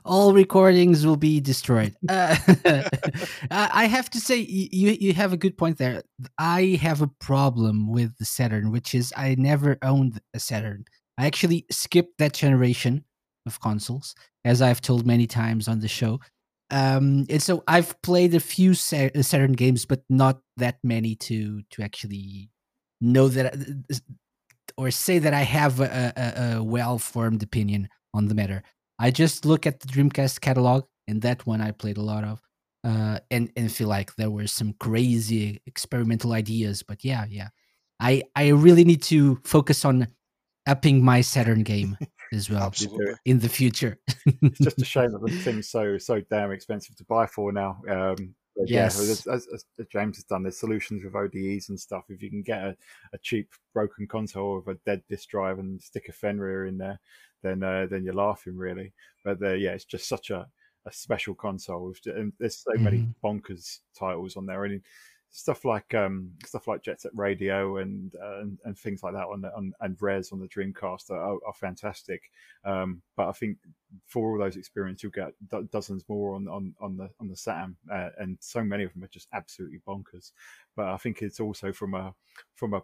[0.04, 1.94] All recordings will be destroyed.
[2.08, 2.36] Uh,
[3.50, 6.02] I have to say, you you have a good point there.
[6.38, 10.84] I have a problem with the Saturn, which is I never owned a Saturn.
[11.18, 13.04] I actually skipped that generation
[13.46, 16.20] of consoles, as I've told many times on the show.
[16.70, 18.74] Um, and so I've played a few uh,
[19.22, 22.50] Saturn games, but not that many to to actually
[23.00, 23.94] know that uh,
[24.76, 28.62] or say that I have a, a, a well formed opinion on the matter.
[28.98, 32.40] I just look at the Dreamcast catalog, and that one I played a lot of,
[32.84, 36.82] uh, and and feel like there were some crazy experimental ideas.
[36.82, 37.48] But yeah, yeah,
[37.98, 40.06] I I really need to focus on
[40.66, 41.96] upping my Saturn game
[42.32, 43.14] as well Absolutely.
[43.24, 43.98] in the future.
[44.26, 47.80] it's just a shame that the thing's so so damn expensive to buy for now.
[47.88, 48.68] Um, yes.
[48.68, 52.04] yeah, as, as, as, James has done, there's solutions with ODEs and stuff.
[52.08, 52.76] If you can get a,
[53.12, 57.00] a cheap broken console with a dead disk drive and stick a Fenrir in there,
[57.42, 58.92] then uh, then you're laughing really.
[59.24, 60.46] But uh, yeah, it's just such a,
[60.86, 62.84] a special console, and there's so mm-hmm.
[62.84, 64.62] many bonkers titles on there.
[64.62, 64.82] Mean,
[65.30, 69.26] stuff like um, stuff like Jet Set Radio and, uh, and and things like that
[69.26, 72.30] on, the, on and Rez on the Dreamcast are, are fantastic.
[72.64, 73.58] Um, but I think
[74.06, 77.36] for all those experiences, you'll get do- dozens more on, on, on the on the
[77.36, 80.32] Saturn, uh, and so many of them are just absolutely bonkers.
[80.76, 82.14] But I think it's also from a
[82.54, 82.82] from a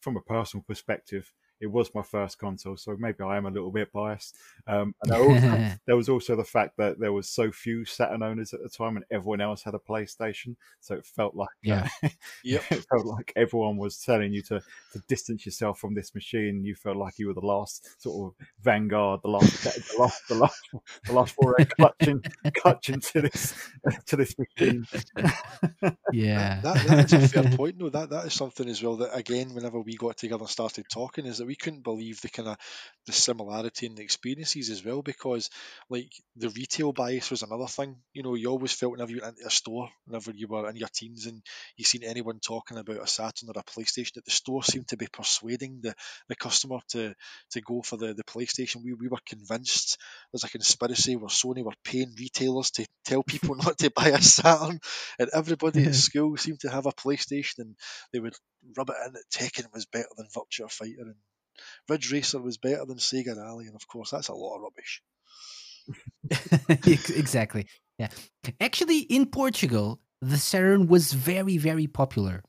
[0.00, 3.70] from a personal perspective, it was my first console, so maybe I am a little
[3.70, 4.36] bit biased.
[4.66, 8.52] Um, and also, there was also the fact that there was so few Saturn owners
[8.52, 12.08] at the time, and everyone else had a PlayStation, so it felt like yeah, uh,
[12.44, 14.60] it felt like everyone was telling you to
[14.92, 16.64] to distance yourself from this machine.
[16.64, 20.34] You felt like you were the last sort of vanguard, the last, the last, the
[20.34, 20.60] last,
[21.06, 22.22] the last foray clutching,
[22.54, 23.54] clutching to this
[24.06, 24.86] to this machine.
[26.12, 27.78] yeah, that, that's a fair point.
[27.78, 30.86] No, that that is something as well that again, whenever we got together and started
[30.90, 32.56] talking, is that we couldn't believe the kind of
[33.06, 35.50] the similarity in the experiences as well because
[35.90, 37.96] like the retail bias was another thing.
[38.14, 40.76] You know, you always felt whenever you went into a store, whenever you were in
[40.76, 41.42] your teens and
[41.76, 44.96] you seen anyone talking about a Saturn or a PlayStation, that the store seemed to
[44.96, 45.94] be persuading the,
[46.28, 47.14] the customer to
[47.50, 48.82] to go for the, the PlayStation.
[48.82, 49.98] We, we were convinced
[50.32, 54.22] there's a conspiracy where Sony were paying retailers to tell people not to buy a
[54.22, 54.80] Saturn,
[55.18, 57.76] and everybody at school seemed to have a PlayStation, and
[58.12, 58.34] they would
[58.76, 61.14] rub it in that Tekken was better than Virtua Fighter, and
[61.88, 65.02] Ridge Racer was better than Sega Rally, and of course that's a lot of rubbish.
[67.16, 67.66] exactly.
[67.98, 68.08] Yeah.
[68.60, 72.42] Actually, in Portugal, the Saturn was very, very popular.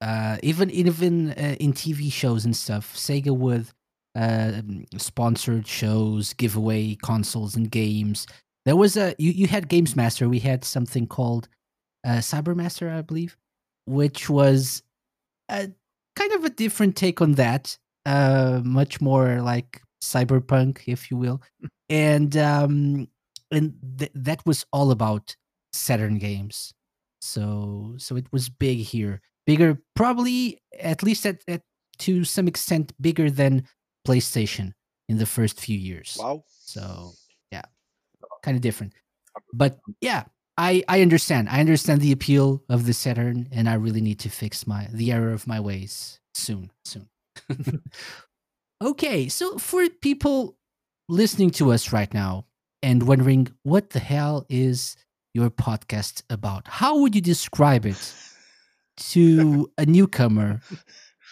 [0.00, 3.68] Uh, even even uh, in TV shows and stuff, Sega would
[4.14, 4.62] uh,
[4.96, 8.26] sponsored shows, give away consoles and games.
[8.64, 10.28] There was a you, you had Games Master.
[10.28, 11.48] We had something called
[12.04, 13.36] uh, Cybermaster, I believe,
[13.86, 14.82] which was
[15.48, 15.70] a
[16.16, 17.78] kind of a different take on that.
[18.04, 21.40] Uh, much more like cyberpunk, if you will,
[21.88, 23.06] and um,
[23.52, 25.36] and th- that was all about
[25.72, 26.74] Saturn games.
[27.20, 31.62] So so it was big here, bigger, probably at least at, at
[31.98, 33.68] to some extent bigger than
[34.06, 34.72] PlayStation
[35.08, 36.16] in the first few years.
[36.18, 36.42] Wow.
[36.48, 37.12] So
[37.52, 37.62] yeah,
[38.42, 38.94] kind of different.
[39.52, 40.24] But yeah,
[40.58, 41.48] I I understand.
[41.48, 45.12] I understand the appeal of the Saturn, and I really need to fix my the
[45.12, 46.72] error of my ways soon.
[46.84, 47.08] Soon.
[48.82, 50.56] Okay, so for people
[51.08, 52.46] listening to us right now
[52.82, 54.96] and wondering what the hell is
[55.34, 58.14] your podcast about, how would you describe it
[58.96, 60.60] to a newcomer,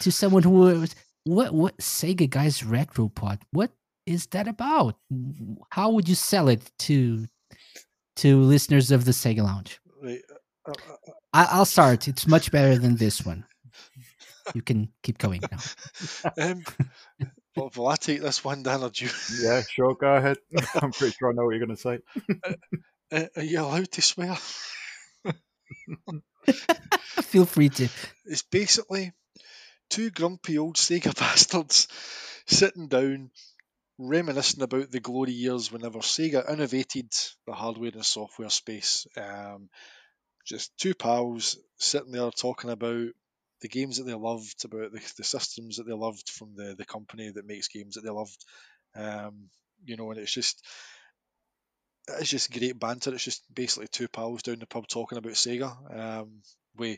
[0.01, 3.39] to someone who was what what Sega guys retro pod?
[3.51, 3.71] What
[4.05, 4.95] is that about?
[5.69, 7.27] How would you sell it to
[8.17, 9.79] to listeners of the Sega Lounge?
[10.03, 10.09] Uh,
[10.67, 12.07] uh, uh I, will start.
[12.07, 13.45] It's much better than this one.
[14.53, 15.57] You can keep going now.
[16.37, 16.63] um,
[17.55, 19.11] well, will I take this one, Dan, or do you?
[19.41, 19.95] Yeah, sure.
[19.95, 20.37] Go ahead.
[20.81, 21.99] I'm pretty sure I know what you're going to say.
[23.11, 24.37] Uh, are you allowed to swear?
[27.21, 27.89] Feel free to.
[28.25, 29.11] It's basically
[29.89, 31.87] two grumpy old Sega bastards
[32.47, 33.31] sitting down,
[33.97, 37.11] reminiscing about the glory years whenever Sega innovated
[37.45, 39.05] the hardware and software space.
[39.17, 39.69] Um,
[40.45, 43.09] just two pals sitting there talking about
[43.61, 46.85] the games that they loved, about the, the systems that they loved from the, the
[46.85, 48.45] company that makes games that they loved.
[48.95, 49.49] Um,
[49.85, 50.63] you know, and it's just
[52.07, 53.13] it's just great banter.
[53.13, 55.71] It's just basically two pals down the pub talking about Sega.
[55.97, 56.41] Um,
[56.75, 56.97] we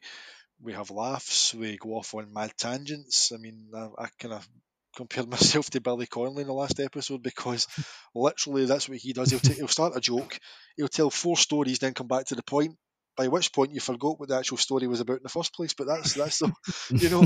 [0.61, 3.31] we have laughs, we go off on mad tangents.
[3.33, 4.47] I mean, I, I kind of
[4.95, 7.67] compared myself to Billy Connolly in the last episode because
[8.15, 9.31] literally that's what he does.
[9.31, 10.39] He'll, t- he'll start a joke,
[10.77, 12.77] he'll tell four stories, then come back to the point.
[13.15, 15.73] By which point you forgot what the actual story was about in the first place.
[15.73, 16.51] But that's that's the
[16.89, 17.21] you know,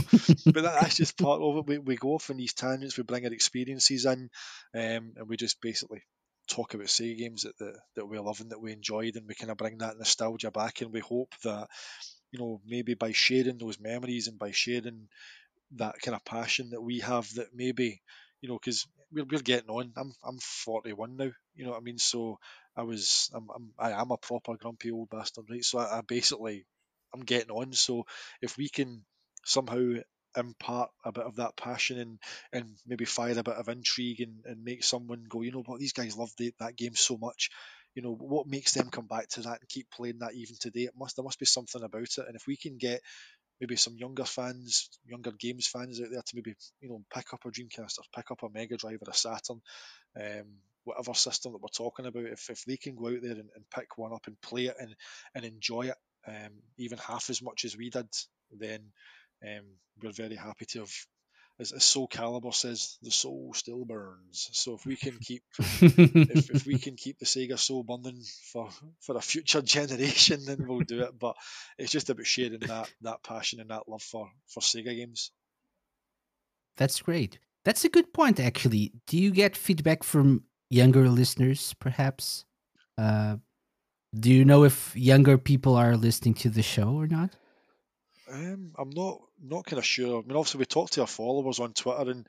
[0.46, 1.68] but that, that's just part of it.
[1.68, 4.30] We, we go off on these tangents, we bring our experiences in,
[4.76, 6.04] um, and we just basically
[6.50, 9.36] talk about Sega games that, that that we love and that we enjoyed, and we
[9.36, 11.68] kind of bring that nostalgia back, and we hope that
[12.32, 15.08] you know, maybe by sharing those memories and by sharing
[15.76, 18.02] that kind of passion that we have, that maybe,
[18.42, 19.92] you know, because we're, we're getting on.
[19.96, 21.98] I'm I'm 41 now, you know what I mean.
[21.98, 22.40] So
[22.78, 25.64] I was I'm, I'm I am a proper grumpy old bastard, right?
[25.64, 26.66] So I, I basically
[27.14, 27.74] I'm getting on.
[27.74, 28.06] So
[28.42, 29.04] if we can
[29.46, 29.96] somehow
[30.38, 32.20] impart a bit of that passion and
[32.54, 35.80] and maybe fire a bit of intrigue and, and make someone go, you know what,
[35.80, 37.50] these guys love that game so much
[37.96, 40.82] you know what makes them come back to that and keep playing that even today
[40.82, 43.02] it must there must be something about it and if we can get
[43.60, 47.44] maybe some younger fans younger games fans out there to maybe you know pick up
[47.44, 49.60] a dreamcast or pick up a mega drive or a saturn
[50.20, 50.46] um,
[50.88, 53.70] whatever system that we're talking about if, if they can go out there and, and
[53.74, 54.96] pick one up and play it and,
[55.36, 55.96] and enjoy it
[56.28, 58.08] um, even half as much as we did
[58.52, 58.80] then
[59.46, 59.64] um,
[60.02, 60.94] we're very happy to have
[61.60, 64.50] as, as Soul Calibur says, the soul still burns.
[64.54, 68.22] So if we can keep if, if we can keep the Sega soul burning
[68.52, 68.70] for
[69.02, 71.18] for a future generation, then we'll do it.
[71.18, 71.36] But
[71.78, 75.32] it's just about sharing that that passion and that love for for Sega games.
[76.76, 77.40] That's great.
[77.66, 78.94] That's a good point, actually.
[79.08, 82.46] Do you get feedback from younger listeners, perhaps?
[82.98, 83.38] Uh,
[84.18, 87.36] do you know if younger people are listening to the show or not?
[88.30, 90.20] Um, I'm not not kind of sure.
[90.20, 92.28] I mean, obviously we talk to our followers on Twitter, and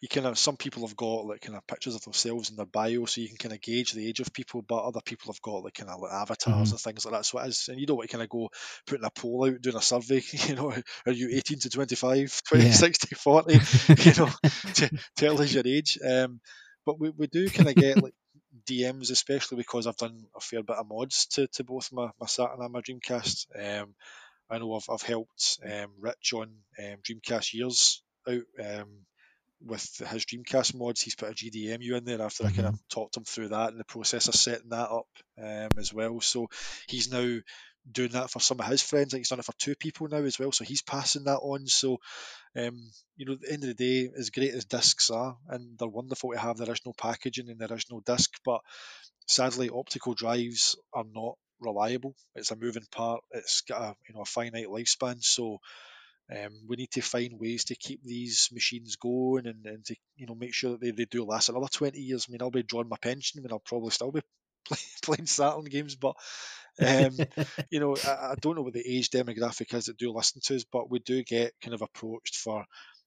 [0.00, 2.66] you kind of some people have got like kind of pictures of themselves in their
[2.66, 4.62] bio, so you can kind of gauge the age of people.
[4.62, 6.70] But other people have got like kind of like avatars Mhm.
[6.70, 7.24] and things like that.
[7.24, 8.50] So it is, and you don't want to kind of go
[8.86, 10.22] putting a poll out, doing a survey.
[10.48, 10.72] You know,
[11.06, 12.72] are you 18 to 25, 20, Yeah.
[12.72, 13.54] 60, 40?
[14.04, 14.30] You know,
[14.74, 15.98] to tell us your age.
[16.08, 16.40] Um,
[16.84, 18.14] but we, we do kind of get like
[18.66, 22.26] DMs, especially because I've done a fair bit of mods to, to both my, my
[22.26, 23.46] Saturn and my Dreamcast.
[23.82, 23.94] Um,
[24.50, 28.88] I know I've, I've helped um, Rich on um, Dreamcast years out um,
[29.64, 31.02] with his Dreamcast mods.
[31.02, 33.78] He's put a GDEMU in there after I kind of talked him through that and
[33.78, 36.20] the process of setting that up um, as well.
[36.20, 36.48] So
[36.88, 37.38] he's now
[37.90, 39.08] doing that for some of his friends.
[39.08, 40.52] I think he's done it for two people now as well.
[40.52, 41.66] So he's passing that on.
[41.66, 41.98] So
[42.56, 42.78] um,
[43.16, 45.88] you know, at the end of the day, as great as discs are, and they're
[45.88, 48.60] wonderful to have the original packaging and the original disc, but
[49.26, 52.14] sadly, optical drives are not reliable.
[52.34, 53.22] It's a moving part.
[53.32, 55.22] It's got a you know a finite lifespan.
[55.22, 55.58] So
[56.32, 60.26] um, we need to find ways to keep these machines going and, and to you
[60.26, 62.26] know make sure that they, they do last another 20 years.
[62.28, 64.22] I mean, I'll be drawing my pension and I'll probably still be
[64.66, 66.14] play, playing Saturn games, but
[66.86, 67.26] um,
[67.70, 70.56] you know, I, I don't know what the age demographic is that do listen to
[70.56, 72.64] us, but we do get kind of approached for,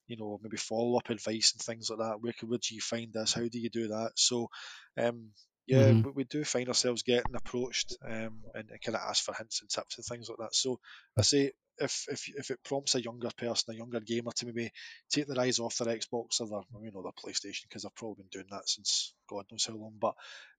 [0.08, 2.22] you know, maybe follow up advice and things like that.
[2.22, 3.34] Where, could- where do you find this?
[3.34, 4.12] How do you do that?
[4.16, 4.50] So,
[4.98, 5.30] um,
[5.66, 6.04] yeah, Mhm.
[6.04, 9.62] we, we do find ourselves getting approached um, and, and kind of ask for hints
[9.62, 10.56] and tips and things like that.
[10.56, 10.80] So,
[11.18, 14.72] I say if if if it prompts a younger person, a younger gamer, to maybe
[15.10, 18.24] take their eyes off their Xbox or their, you know, their PlayStation, because I've probably
[18.24, 20.14] been doing that since God knows how long, but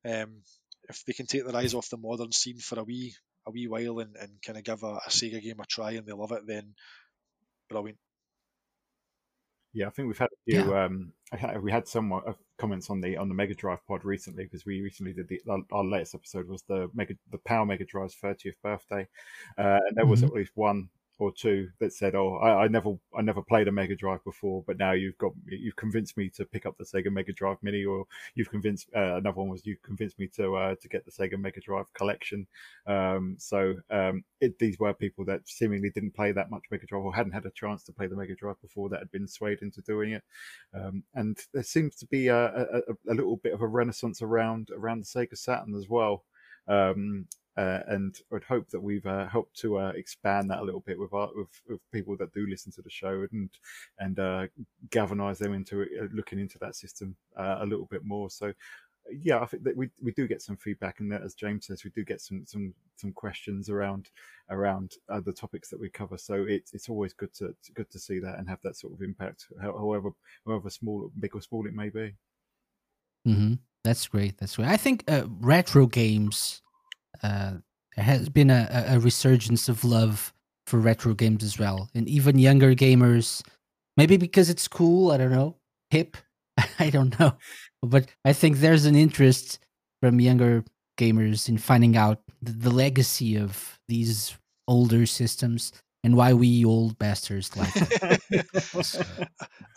[0.05, 0.43] um,
[0.89, 3.15] if they can take their eyes off the modern scene for a wee
[3.47, 6.07] a wee while and, and kind of give a, a Sega game a try and
[6.07, 6.75] they love it, then
[7.69, 7.99] brilliant.
[9.75, 10.77] Yeah, I think we've had a few.
[10.77, 11.13] Um,
[11.61, 12.21] we had some uh,
[12.59, 15.59] comments on the on the Mega Drive pod recently because we recently did the our,
[15.73, 19.09] our latest episode was the Mega the Power Mega Drive's thirtieth birthday,
[19.59, 20.29] uh, and there was Mhm.
[20.29, 23.73] at least one or two that said, "Oh, I, I never I never played a
[23.73, 27.13] Mega Drive before, but now you've got you've convinced me to pick up the Sega
[27.13, 30.75] Mega Drive Mini, or you've convinced uh, another one was you convinced me to uh,
[30.81, 32.47] to get the Sega Mega Drive collection."
[32.87, 37.05] Um, so um, it, these were people that seemingly didn't play that much Mega Drive
[37.05, 39.63] or hadn't had a chance to play the Mega Drive before that had been swayed
[39.63, 40.23] into doing it.
[40.75, 44.69] Um, and there seems to be a, a, a- little bit of a renaissance around
[44.77, 46.25] around the Sega Saturn as well.
[47.57, 50.99] Uh, and I'd hope that we've uh, helped to uh, expand that a little bit
[50.99, 53.51] with, our, with with people that do listen to the show and
[53.99, 54.47] and uh,
[54.91, 58.29] galvanize them into uh, looking into that system uh, a little bit more.
[58.31, 58.53] So
[59.11, 61.85] yeah, I think that we we do get some feedback, and that, as James says,
[61.85, 64.11] we do get some some some questions around
[64.51, 66.17] around uh, the topics that we cover.
[66.19, 69.03] So it's it's always good to good to see that and have that sort of
[69.03, 70.11] impact, however
[70.47, 72.15] however small, big or small it may be.
[73.25, 74.39] hmm That's great.
[74.39, 74.69] That's great.
[74.69, 76.63] I think uh, retro games.
[77.23, 77.55] Uh,
[77.97, 80.33] there has been a, a resurgence of love
[80.67, 83.43] for retro games as well, and even younger gamers.
[83.97, 85.13] Maybe because it's cool.
[85.13, 85.57] I don't know.
[85.91, 86.17] Hip.
[86.79, 87.35] I don't know,
[87.83, 89.59] but I think there's an interest
[90.01, 90.65] from younger
[90.99, 94.37] gamers in finding out the, the legacy of these
[94.69, 95.73] older systems
[96.05, 98.19] and why we old bastards like them.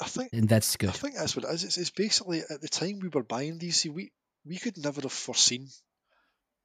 [0.02, 0.90] I think and that's good.
[0.90, 1.64] I think that's what it is.
[1.64, 4.12] It's, it's basically at the time we were buying these, we
[4.46, 5.68] we could never have foreseen,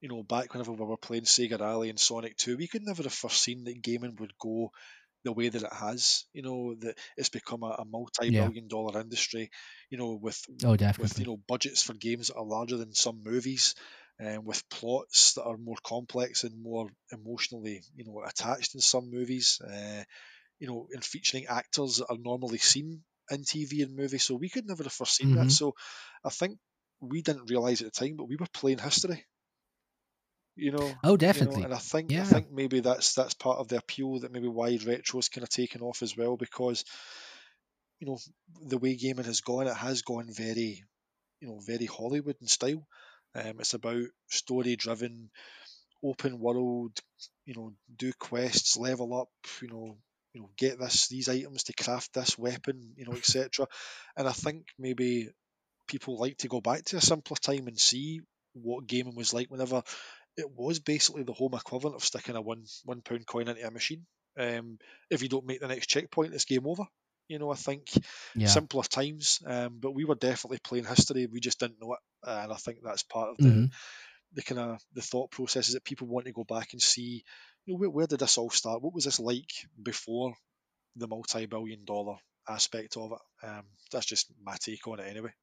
[0.03, 3.03] you know, back whenever we were playing Sega Rally and Sonic Two, we could never
[3.03, 4.71] have foreseen that gaming would go
[5.23, 6.25] the way that it has.
[6.33, 9.51] You know, that it's become a, a multi-billion dollar industry.
[9.91, 13.23] You know, with Oh, with you know budgets for games that are larger than some
[13.23, 13.75] movies,
[14.19, 19.11] and with plots that are more complex and more emotionally, you know, attached in some
[19.11, 19.61] movies.
[19.65, 20.03] Uh,
[20.59, 24.23] you know, and featuring actors that are normally seen in TV and movies.
[24.23, 25.35] So we could never have foreseen Mhm.
[25.35, 25.51] that.
[25.51, 25.75] So
[26.23, 26.59] I think
[27.01, 29.25] we didn't realise at the time, but we were playing history.
[30.55, 31.63] You know, Oh, you know, definitely.
[31.63, 34.77] and I think I think maybe that's that's part of the appeal that maybe why
[34.85, 36.83] retro's kind of taken off as well because
[37.99, 38.19] you know
[38.61, 40.83] the way gaming has gone, it has gone very
[41.39, 42.85] you know very Hollywood in style.
[43.35, 45.29] Um, it's about story driven,
[46.03, 46.99] open world.
[47.45, 49.29] You know, do quests, level up.
[49.61, 49.97] You know,
[50.33, 52.93] you know, get this these items to craft this weapon.
[52.97, 53.67] You know, etc.
[54.17, 55.29] And I think maybe
[55.87, 58.21] people like to go back to a simpler time and see
[58.53, 59.81] what gaming was like whenever
[60.37, 63.71] it was basically the home equivalent of sticking a one one pound coin into a
[63.71, 64.05] machine.
[64.37, 64.79] Um,
[65.09, 66.85] if you don't make the next checkpoint, it's game over.
[67.27, 67.87] You know, I think
[68.35, 68.47] Yeah.
[68.47, 71.25] simpler times, um, but we were definitely playing history.
[71.27, 73.71] We just didn't know it, and I think that's part of the Mhm.
[74.33, 77.23] the kind of the thought processes that people want to go back and see.
[77.65, 78.81] You know, where, where did this all start?
[78.81, 80.35] What was this like before
[80.95, 82.17] the multi-billion dollar
[82.47, 83.47] aspect of it?
[83.47, 85.33] Um, that's just my take on it, anyway.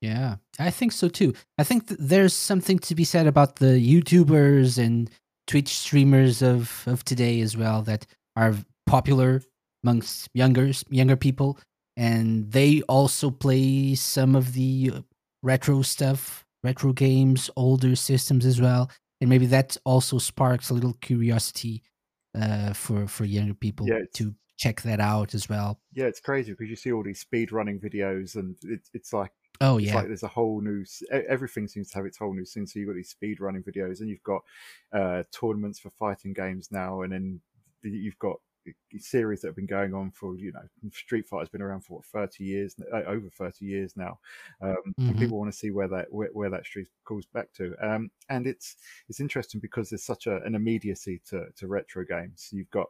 [0.00, 1.34] Yeah, I think so too.
[1.58, 5.10] I think th- there's something to be said about the YouTubers and
[5.46, 8.54] Twitch streamers of of today as well that are
[8.86, 9.42] popular
[9.82, 11.58] amongst younger younger people,
[11.96, 15.00] and they also play some of the uh,
[15.42, 18.90] retro stuff, retro games, older systems as well,
[19.20, 21.82] and maybe that also sparks a little curiosity
[22.40, 25.80] uh, for for younger people Yeah, to check that out as well.
[25.92, 29.32] Yeah, it's crazy because you see all these speed running videos, and it, it's like
[29.60, 32.44] Oh it's yeah, like there's a whole new everything seems to have its whole new
[32.44, 32.66] scene.
[32.66, 34.42] So you've got these speed running videos, and you've got
[34.92, 37.40] uh, tournaments for fighting games now, and then
[37.82, 38.36] you've got
[38.98, 42.04] series that have been going on for you know Street Fighter's been around for what,
[42.06, 44.20] 30 years uh, over 30 years now
[44.60, 45.14] um, Mhm.
[45.16, 48.46] people want to see where that where, where that street goes back to um, and
[48.46, 48.76] it's
[49.08, 52.88] it's interesting because there's such a, an immediacy to, to retro games you've got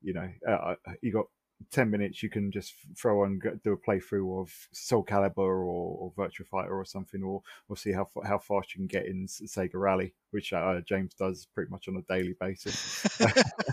[0.00, 1.26] you know uh, you got
[1.70, 6.12] 10 minutes you can just throw on do a playthrough of Soul Calibur or, or
[6.16, 9.74] Virtua Fighter or something or or see how how fast you can get in Sega
[9.74, 13.06] Rally which uh, James does pretty much on a daily basis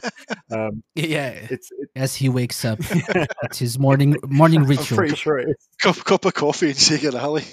[0.52, 1.30] um, yeah.
[1.30, 2.80] it's it, As he wakes up,
[3.44, 4.98] it's his morning morning I'm ritual.
[4.98, 7.44] pretty sure it is cup, cup of coffee and Sega Rally.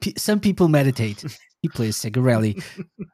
[0.00, 1.24] P- some people meditate.
[1.60, 2.62] He plays Sega Rally.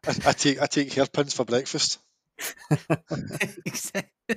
[0.06, 1.98] I, I take I take hairpins for breakfast.
[3.64, 4.36] Exactly.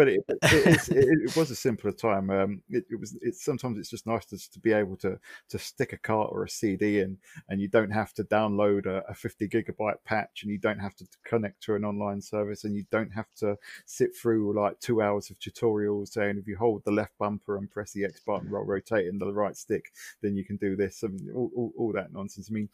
[0.00, 2.30] but it, it, it, it was a simpler time.
[2.30, 3.18] Um, it, it was.
[3.20, 5.18] It's sometimes it's just nice to, to be able to
[5.50, 7.18] to stick a cart or a CD in,
[7.50, 10.94] and you don't have to download a, a 50 gigabyte patch, and you don't have
[10.96, 15.02] to connect to an online service, and you don't have to sit through like two
[15.02, 18.50] hours of tutorials saying if you hold the left bumper and press the X button
[18.50, 19.92] while rotating the right stick,
[20.22, 21.02] then you can do this.
[21.02, 22.48] and all, all, all that nonsense.
[22.50, 22.70] I mean,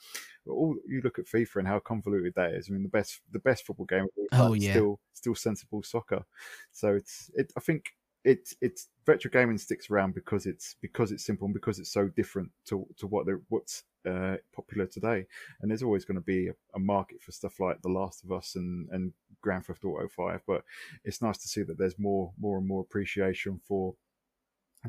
[0.46, 2.68] all you look at FIFA and how convoluted that is.
[2.68, 4.72] I mean, the best the best football game Oh, is yeah.
[4.72, 6.24] still still sensible soccer.
[6.72, 7.52] So it's it.
[7.56, 7.92] I think
[8.24, 12.08] it's it's retro gaming sticks around because it's because it's simple and because it's so
[12.08, 15.26] different to to what they're, what's uh, popular today.
[15.60, 18.32] And there's always going to be a, a market for stuff like The Last of
[18.32, 19.12] Us and and
[19.42, 20.42] Grand Theft Auto Five.
[20.46, 20.64] But
[21.04, 23.94] it's nice to see that there's more more and more appreciation for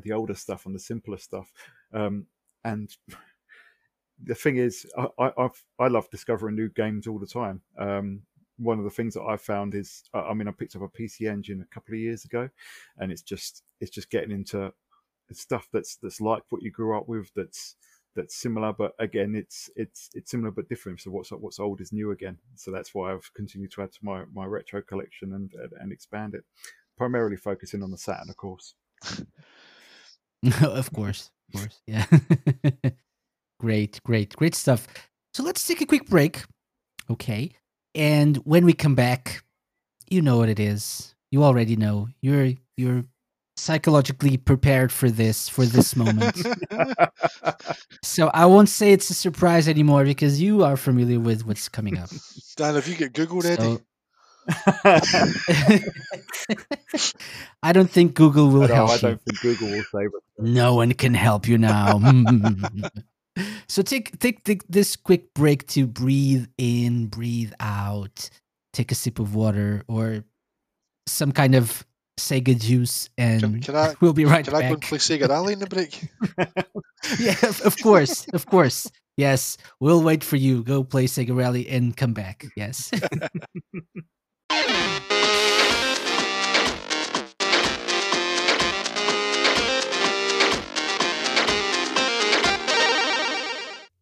[0.02, 1.52] the older stuff and the simpler stuff.
[1.92, 2.26] Um,
[2.64, 2.90] and
[4.24, 5.48] the thing is, I, I
[5.78, 7.62] I love discovering new games all the time.
[7.78, 8.22] Um,
[8.58, 10.88] one of the things that I've found is, I I mean, I picked up a
[10.88, 12.48] PC Engine a couple of years ago,
[12.98, 14.72] and it's just it's just getting into
[15.32, 17.30] stuff that's that's like what you grew up with.
[17.34, 17.76] That's
[18.16, 21.00] that's similar, but again, it's it's it's similar but different.
[21.00, 22.38] So what's what's old is new again.
[22.56, 25.92] So that's why I've continued to add to my my retro collection and and, and
[25.92, 26.44] expand it.
[26.96, 28.74] Primarily focusing on the Saturn, of course.
[30.62, 31.80] of course, of course.
[31.86, 32.06] Yeah.
[33.60, 34.86] great, great, great stuff.
[35.34, 36.42] So let's take a quick break.
[37.10, 37.52] Okay.
[37.98, 39.42] And when we come back,
[40.08, 41.14] you know what it is.
[41.32, 42.08] You already know.
[42.22, 43.02] You're you're
[43.56, 46.40] psychologically prepared for this for this moment.
[48.04, 51.98] so I won't say it's a surprise anymore because you are familiar with what's coming
[51.98, 52.08] up.
[52.56, 53.62] Dan, if you got Google ready?
[53.62, 53.82] So-
[57.62, 59.00] I don't think Google will I, help I you.
[59.00, 60.22] don't think Google will save it.
[60.38, 61.98] No one can help you now.
[63.68, 68.30] so take, take take this quick break to breathe in, breathe out,
[68.72, 70.24] take a sip of water or
[71.06, 71.86] some kind of
[72.18, 74.52] Sega juice, and Can, can I we'll be right back.
[74.52, 76.08] can I go and play Sega Rally in the break?
[77.18, 78.90] yeah, of, of course, of course.
[79.16, 80.62] Yes, we'll wait for you.
[80.62, 82.46] Go play Sega Rally and come back.
[82.56, 82.92] Yes.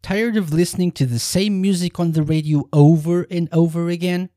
[0.06, 4.30] Tired of listening to the same music on the radio over and over again?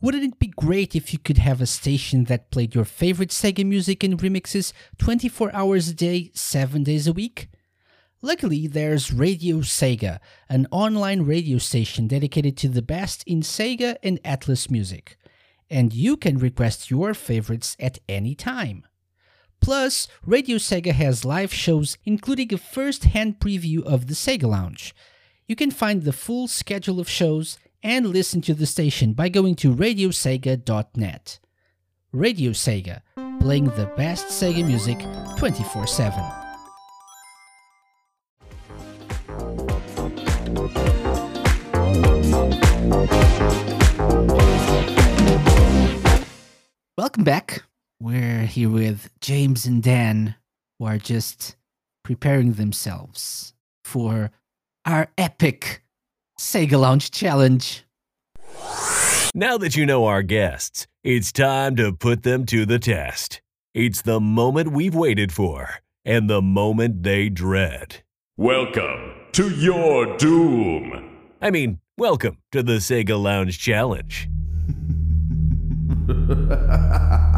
[0.00, 3.64] Wouldn't it be great if you could have a station that played your favorite Sega
[3.64, 7.48] music and remixes 24 hours a day, 7 days a week?
[8.22, 10.18] Luckily, there's Radio Sega,
[10.48, 15.16] an online radio station dedicated to the best in Sega and Atlus music.
[15.70, 18.84] And you can request your favorites at any time.
[19.60, 24.94] Plus, Radio Sega has live shows including a first hand preview of the Sega Lounge.
[25.46, 29.54] You can find the full schedule of shows and listen to the station by going
[29.56, 31.38] to radiosega.net.
[32.12, 33.00] Radio Sega,
[33.40, 34.98] playing the best Sega music
[35.36, 36.22] 24 7.
[46.96, 47.62] Welcome welcome back.
[48.00, 50.36] We're here with James and Dan,
[50.78, 51.56] who are just
[52.04, 54.30] preparing themselves for
[54.84, 55.82] our epic
[56.38, 57.84] Sega Lounge challenge.
[59.34, 63.42] Now that you know our guests, it's time to put them to the test.
[63.74, 68.04] It's the moment we've waited for and the moment they dread.
[68.36, 71.16] Welcome to your doom.
[71.42, 74.30] I mean, welcome to the Sega Lounge Challenge.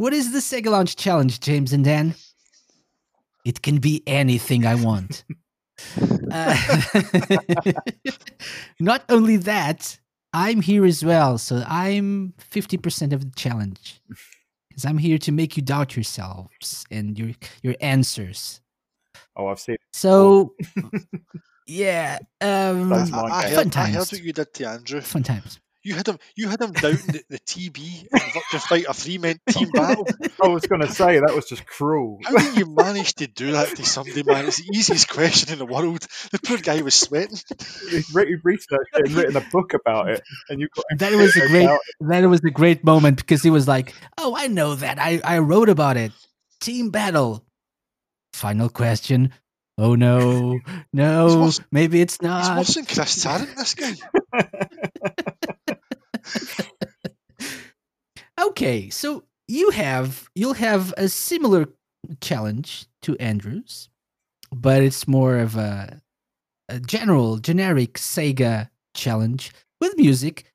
[0.00, 2.14] What is the Sega Lounge challenge, James and Dan?
[3.44, 5.24] It can be anything I want.
[6.30, 6.54] Uh,
[8.80, 9.98] not only that,
[10.34, 14.02] I'm here as well, so I'm 50% of the challenge.
[14.68, 17.30] Because I'm here to make you doubt yourselves and your
[17.62, 18.60] your answers.
[19.36, 19.78] Oh, I've seen.
[19.94, 20.54] So,
[21.66, 24.12] yeah, um, That's I, I, fun heard, I heard times.
[24.12, 25.00] what you did to Andrew.
[25.00, 25.58] Fun times.
[25.82, 26.18] You had him.
[26.36, 30.06] You had him doubting the, the TB and to fight a three-man team battle.
[30.42, 32.18] I was going to say that was just cruel.
[32.22, 34.44] How did you manage to do that to somebody, man?
[34.46, 36.06] It's the easiest question in the world.
[36.32, 37.38] The poor guy was sweating.
[37.90, 40.20] He's re- he's researched it and written a book about it,
[40.50, 41.68] and you've got That was a great.
[42.00, 44.98] That was a great moment because he was like, "Oh, I know that.
[45.00, 46.12] I I wrote about it.
[46.60, 47.42] Team battle.
[48.34, 49.32] Final question.
[49.78, 50.58] Oh no,
[50.92, 52.58] no, worse- maybe it's He's not.
[52.58, 53.94] worse than Chris Tarrant, this guy.
[58.40, 61.68] Okay, so you have you'll have a similar
[62.20, 63.90] challenge to Andrews,
[64.50, 66.00] but it's more of a
[66.68, 70.52] a general, generic Sega challenge with music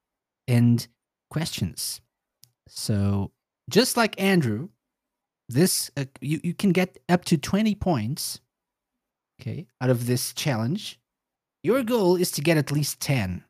[0.47, 0.87] and
[1.29, 2.01] questions.
[2.67, 3.31] So
[3.69, 4.69] just like Andrew,
[5.47, 8.41] this uh, you you can get up to twenty points.
[9.39, 10.99] Okay, out of this challenge,
[11.63, 13.44] your goal is to get at least ten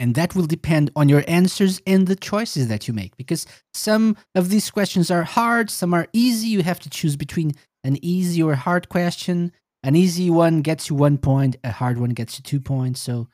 [0.00, 4.16] and that will depend on your answers and the choices that you make because some
[4.34, 6.48] of these questions are hard some are easy.
[6.48, 7.52] You have to choose between
[7.84, 9.52] an easy or hard question.
[9.82, 13.00] An easy one gets you one point a hard one gets you two points.
[13.00, 13.28] So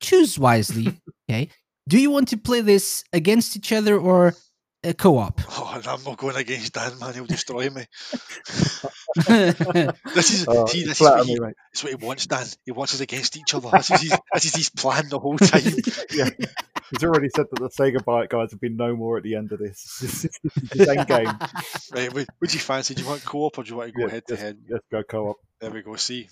[0.00, 1.48] choose wisely okay?
[1.88, 4.34] Do you want to play this against each other or
[4.86, 7.14] a co-op Oh, and I'm not going against Dan, man.
[7.14, 7.84] He'll destroy me.
[9.16, 11.54] This is Oh, see, this is what, he, mate.
[11.72, 12.46] this what he wants, Dan.
[12.64, 13.70] He wants us against each other.
[13.72, 15.62] This is his, this is his plan the whole time.
[16.16, 16.30] Yeah,
[16.90, 19.50] he's already said that the Sega Byte guys have been no more at the end
[19.52, 19.98] of this.
[20.00, 20.30] This is
[20.72, 21.26] the same game.
[21.92, 22.94] Right, what, what you fancy?
[22.94, 24.56] Do you want co-op or do you want to go Yeah, head to let's- head?
[24.70, 25.36] Let's go co-op.
[25.60, 25.96] There we go.
[25.96, 26.28] See,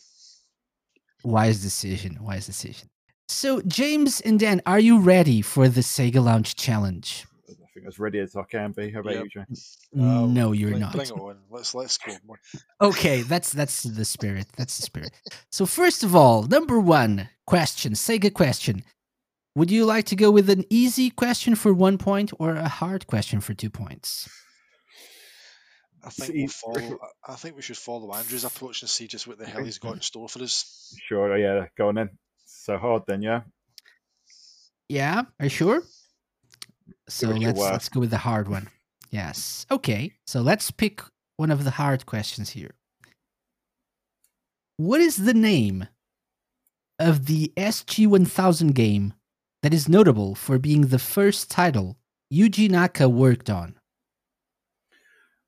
[1.25, 2.87] wise decision wise decision
[3.29, 7.25] so james and dan are you ready for the sega lounge challenge
[7.85, 8.91] I as ready as I can be.
[8.91, 9.25] How about Yep.
[9.25, 9.79] you, James?
[9.97, 11.39] Uh, no you're bring, not Bring on.
[11.51, 12.13] Let's let's go.
[12.81, 14.47] Okay, that's that's the spirit.
[14.57, 15.13] That's the spirit.
[15.51, 18.85] So first of all, number one question, Sega question.
[19.57, 23.07] Would you like to go with an easy question for one point or a hard
[23.07, 24.29] question for two points?
[26.03, 26.99] I think we'll follow.
[27.29, 29.79] I I think we should follow Andrew's approach and see just what the hell he's
[29.79, 30.97] got in store for us.
[31.09, 31.37] Sure.
[31.37, 31.67] Yeah.
[31.79, 32.11] Go on then.
[32.47, 33.23] So hard then.
[33.23, 33.43] Yeah.
[34.89, 35.83] Yeah, are you sure?
[37.09, 38.69] So let's let's go with the hard one.
[39.11, 39.67] Yes.
[39.71, 40.13] Okay.
[40.27, 41.03] So let's pick
[41.37, 42.73] one of the hard questions here.
[44.77, 45.87] What is the name
[46.99, 49.15] of the SG1000 game
[49.63, 51.97] that is notable for being the first title
[52.33, 53.77] Yuji Naka worked on?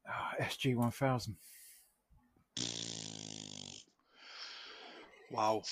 [0.08, 1.36] Ah, SG one thousand.
[5.30, 5.62] Wow.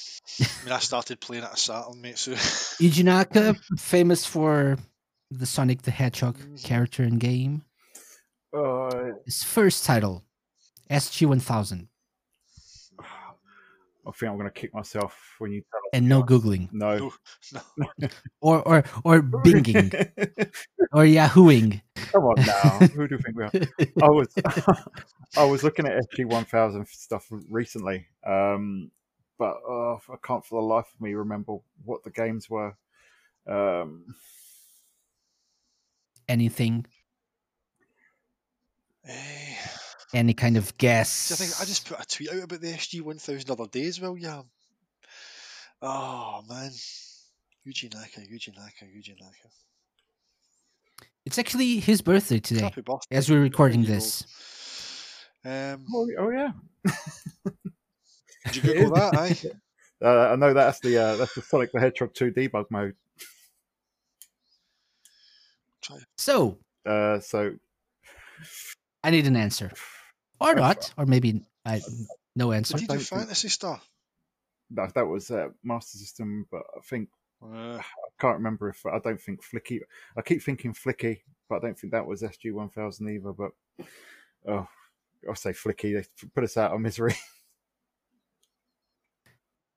[0.41, 2.18] I mean, I started playing at a Saturn, mate.
[2.18, 4.78] So Yuji Naka, famous for
[5.31, 7.62] the Sonic the Hedgehog character and game.
[8.57, 10.25] Uh, His first title,
[10.91, 11.89] SG1000.
[14.07, 15.91] I think I'm going to kick myself when you tell us.
[15.95, 16.35] And the no answer.
[16.35, 16.72] Googling.
[16.72, 17.12] No.
[17.77, 18.09] no.
[18.41, 19.95] Or or or binging.
[20.93, 21.81] or yahooing.
[22.12, 22.87] Come on now.
[22.89, 23.51] Who do you think we are?
[24.03, 24.29] I was
[25.37, 28.91] I was looking at SG one thousand stuff recently, um,
[29.39, 32.77] but uh, I can't for the life of me remember what the games were.
[33.47, 34.14] Um,
[36.29, 36.87] Anything,
[39.07, 39.55] Eh,
[40.14, 41.31] any kind of guess.
[41.31, 43.85] I think I just put a tweet out about the SG one thousand other day
[43.87, 44.16] as well.
[44.16, 44.43] Yeah.
[45.83, 46.70] Oh man.
[47.66, 49.49] Yuji Naka, Yuji Naka, Yuji Naka.
[51.27, 53.16] It's actually his birthday today, Happy birthday.
[53.16, 54.01] as we're recording There you go.
[54.01, 54.25] this.
[55.47, 56.53] Um, oh, oh yeah,
[58.47, 59.14] did you Google that?
[59.18, 59.37] Aye.
[60.03, 62.95] uh, I know that's the uh, that's the Sonic the Hedgehog two debug mode.
[65.85, 65.99] Try.
[66.16, 67.53] So Uh, so
[69.03, 69.70] I need an answer,
[70.41, 71.80] or not, or maybe I,
[72.35, 72.74] no answer.
[72.74, 73.80] Did you do don't Phantasy Star?
[74.70, 77.09] that that was uh, Master System, but I think
[77.43, 77.80] Uh,
[78.20, 79.80] can't remember if I don't think Flicky.
[80.16, 83.32] I keep thinking Flicky, but I don't think that was SG one thousand either.
[83.32, 83.53] But
[84.49, 84.66] oh,
[85.28, 85.95] I'll say Flicky.
[85.95, 87.14] They put us out of misery.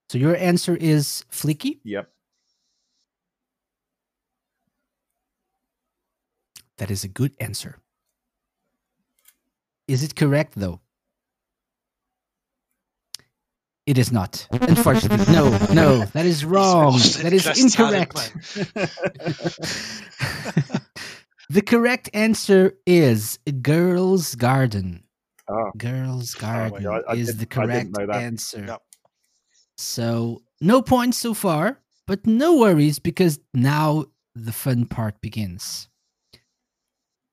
[0.09, 1.79] So your answer is Flicky?
[1.83, 2.09] yep.
[6.77, 7.79] That is a good answer.
[9.87, 10.81] Is it correct though?
[13.85, 14.47] It is not.
[14.51, 16.97] Unfortunately, no, no, that is wrong.
[17.23, 18.15] That is incorrect.
[21.49, 25.03] the correct answer is Girls Garden.
[25.49, 28.65] Ah, Girls Garden I- I is didn't- the correct answer.
[28.67, 28.81] Yep.
[29.77, 34.05] So, no points so far, but no worries because now
[34.35, 35.87] the fun part begins.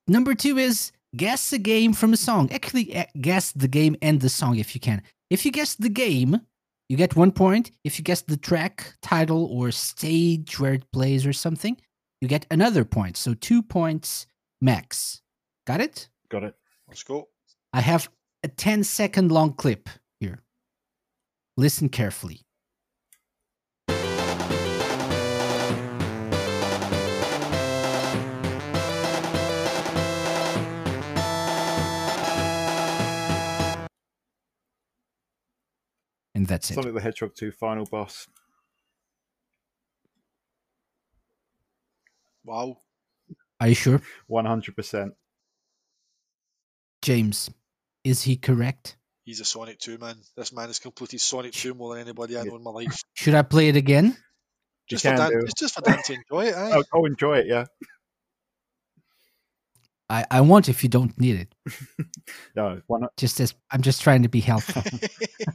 [0.07, 2.51] Number two is guess a game from a song.
[2.51, 5.01] Actually, eh, guess the game and the song if you can.
[5.29, 6.41] If you guess the game,
[6.89, 7.71] you get one point.
[7.83, 11.77] If you guess the track, title, or stage where it plays or something,
[12.21, 13.17] you get another point.
[13.17, 14.27] So, two points
[14.61, 15.21] max.
[15.65, 16.09] Got it?
[16.29, 16.55] got it.
[16.87, 17.29] Let's go.
[17.73, 18.09] I have
[18.43, 19.89] a 10 second long clip
[20.19, 20.43] here.
[21.57, 22.41] Listen carefully.
[36.35, 36.75] And that's it.
[36.75, 38.27] Sonic the Hedgehog two final boss.
[42.43, 42.77] Wow.
[43.59, 44.01] Are you sure?
[44.27, 45.13] One hundred percent.
[47.01, 47.49] James,
[48.03, 48.97] is he correct?
[49.23, 50.15] He's a Sonic 2 man.
[50.35, 53.01] This man has completed Sonic 2 more than anybody I know in my life.
[53.13, 54.15] Should I play it again?
[54.87, 56.83] Just You for, can Dan, it's just for Dan to enjoy it, aye.
[56.93, 57.65] Oh, enjoy it, yeah.
[60.09, 61.55] I, I won't if you don't need it.
[62.55, 63.15] No, why not?
[63.17, 64.81] Just as I'm just trying to be helpful.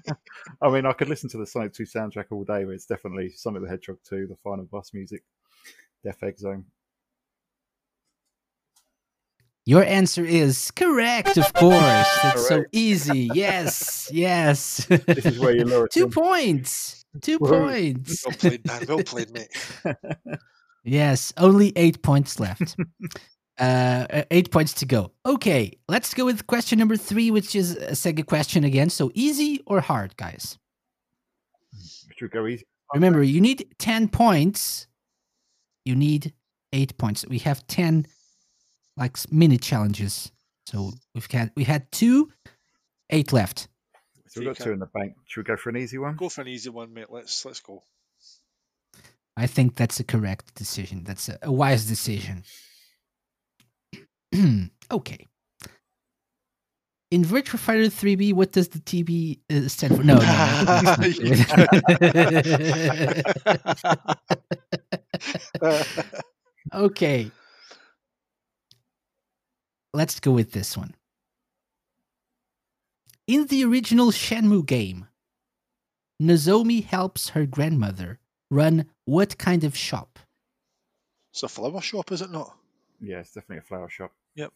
[0.62, 3.30] I mean, I could listen to the Sonic Two soundtrack all day, but it's definitely
[3.30, 5.24] Sonic the Hedgehog two, the final boss music,
[6.04, 6.64] Death Egg Zone.
[9.66, 11.74] Your answer is correct, of course.
[12.22, 13.30] That's so easy.
[13.34, 14.84] Yes, yes.
[14.86, 16.10] This is where you lure us Two in.
[16.10, 17.04] points.
[17.22, 17.94] Two Woohoo.
[17.94, 18.24] points.
[18.26, 18.84] well played, Dan.
[18.88, 19.48] Well played, mate.
[20.84, 22.76] Yes, only eight points left.
[23.60, 25.12] Uh, uh, eight points to go.
[25.26, 28.88] Okay, let's go with question number three, which is a Sega question again.
[28.88, 30.58] So easy or hard, guys?
[32.16, 32.64] Should we go easy?
[32.94, 34.86] Remember, you need 10 points.
[35.84, 36.32] You need
[36.72, 37.24] eight points.
[37.28, 38.06] We have 10
[38.96, 40.32] like mini challenges.
[40.66, 42.30] So we've had we had two,
[43.10, 43.68] eight left.
[44.28, 45.14] So we've got two in the bank.
[45.26, 46.16] Should we go for an easy one?
[46.16, 47.10] Go for an easy one, mate.
[47.10, 47.82] Let's let's go.
[49.36, 51.04] I think that's a correct decision.
[51.04, 52.44] That's a, a wise decision.
[54.90, 55.26] okay.
[57.10, 60.04] In Virtua Fighter 3tb, what does the TB uh, stand for?
[60.04, 60.84] No, no, that's
[65.60, 65.86] not
[66.72, 67.32] okay.
[69.92, 70.94] Let's go with this one.
[73.26, 75.08] In the original Shenmue game,
[76.22, 78.20] Nozomi helps her grandmother
[78.52, 80.20] run what kind of shop?
[81.32, 82.56] it's a flower shop, is it not?
[83.00, 84.12] Yeah, it's definitely a flower shop.
[84.34, 84.52] Yep.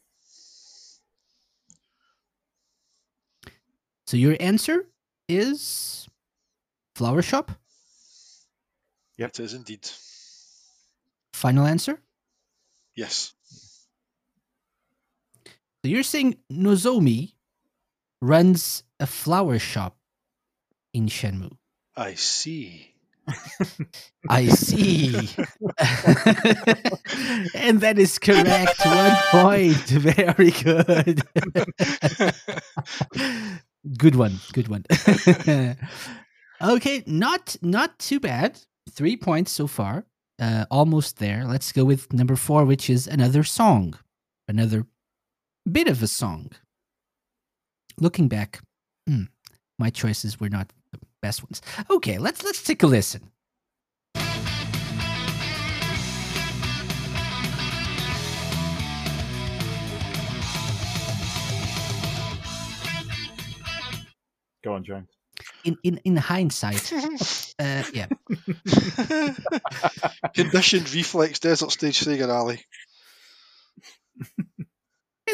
[4.07, 4.87] So your answer
[5.29, 6.09] is
[6.95, 7.51] flower shop?
[9.17, 9.31] Yep.
[9.31, 9.89] It is indeed.
[11.33, 11.99] Final answer?
[12.95, 13.33] Yes.
[15.45, 17.33] So you're saying Nozomi
[18.21, 19.97] runs a flower shop
[20.93, 21.57] in Shenmue.
[21.97, 22.94] I see.
[24.29, 25.15] I see.
[27.55, 28.81] and that is correct.
[28.85, 29.77] One point.
[29.89, 31.23] Very good.
[33.99, 34.39] good one.
[34.53, 34.85] Good one.
[36.63, 38.61] okay, not not too bad.
[38.91, 40.05] Three points so far.
[40.39, 41.45] Uh, almost there.
[41.47, 43.95] Let's go with number four, which is another song.
[44.49, 44.87] Another
[45.71, 46.51] bit of a song.
[47.99, 48.61] Looking back,
[49.07, 49.25] hmm,
[49.79, 50.73] my choices were not
[51.25, 51.63] best ones.
[51.89, 53.31] Okay, let's let's take a listen.
[64.63, 65.09] Go on, James.
[65.65, 66.93] In in in hindsight,
[67.59, 68.09] uh, yeah,
[70.35, 72.61] Conditioned reflex desert stage Sega Rally.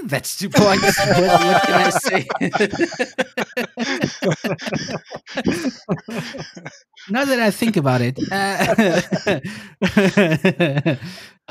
[0.04, 0.98] that's two points.
[1.06, 2.26] what, what can I say?
[7.10, 9.40] now that I think about it, uh,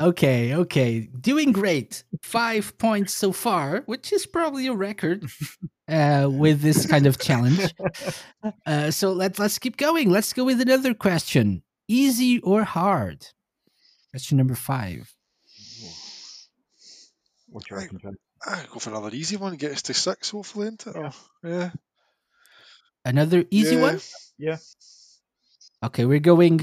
[0.00, 2.04] okay, okay, doing great.
[2.22, 5.26] Five points so far, which is probably a record
[5.88, 7.72] uh, with this kind of challenge.
[8.66, 10.10] Uh, so let's let's keep going.
[10.10, 13.26] Let's go with another question: easy or hard?
[14.10, 15.14] Question number five.
[17.48, 17.80] What do you
[18.46, 18.52] Right.
[18.52, 18.68] reckon, Joe?
[18.68, 19.56] Ah, go for another easy one.
[19.56, 20.96] Get us to six, hopefully, isn't it?
[20.96, 21.12] Or-
[21.44, 21.70] yeah.
[23.04, 23.82] Another easy Yeah.
[23.82, 24.00] one.
[24.38, 24.56] Yeah.
[25.84, 26.60] Okay, we're going.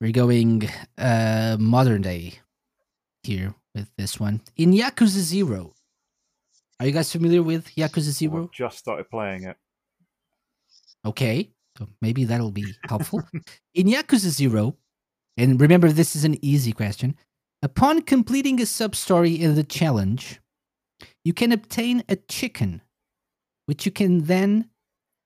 [0.00, 0.68] We're going
[0.98, 2.40] uh modern day
[3.22, 5.74] here with this one in Yakuza Zero.
[6.80, 8.44] Are you guys familiar with Yakuza Zero?
[8.44, 9.56] I've just started playing it.
[11.06, 13.22] Okay, so maybe that'll be helpful.
[13.74, 14.76] In Yakuza Zero,
[15.36, 17.14] and remember this is an easy question,
[17.62, 20.40] upon completing a sub story in the challenge,
[21.24, 22.82] you can obtain a chicken,
[23.66, 24.68] which you can then,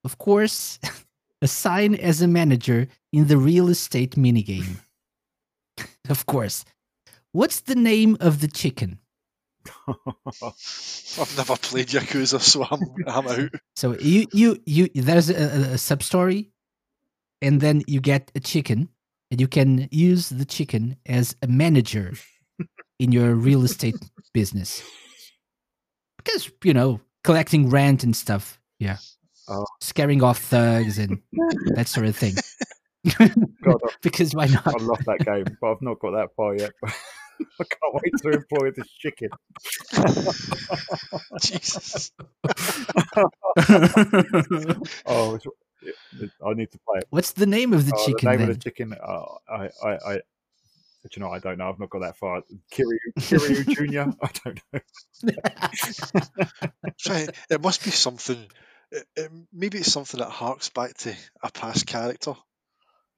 [0.05, 0.78] of course,
[1.42, 4.76] assign as a manager in the real estate minigame.
[6.09, 6.64] of course.
[7.32, 9.01] What's the name of the chicken?
[9.88, 13.51] I've never played Yakuza, so I'm, I'm out.
[13.76, 16.51] So you you you there's a, a, a sub story,
[17.42, 18.88] and then you get a chicken,
[19.30, 22.14] and you can use the chicken as a manager
[22.99, 23.96] in your real estate
[24.32, 24.82] business.
[26.19, 28.99] Because you know collecting rent and stuff, yeah,
[29.49, 29.64] Oh.
[29.81, 31.21] scaring off thugs and
[31.75, 32.35] that sort of thing.
[33.62, 34.66] God, because why not?
[34.66, 36.73] I love that game, but I've not got that far yet.
[37.61, 39.29] I can't wait to employ this chicken.
[41.41, 42.11] Jesus.
[45.07, 45.39] Oh,
[46.45, 47.07] I need to play it.
[47.11, 48.51] What's the name of the Oh, chicken the name then?
[48.51, 48.93] of the chicken.
[48.93, 50.21] Uh, I, I, I,
[51.05, 51.68] do you know, I don't know.
[51.68, 52.42] I've not got that far.
[52.72, 54.12] Kiryu, Kiryu Junior.
[54.22, 54.80] I don't know.
[57.01, 58.46] Try- it must be something.
[58.90, 62.34] It, it, maybe it's something that harks back to a past character.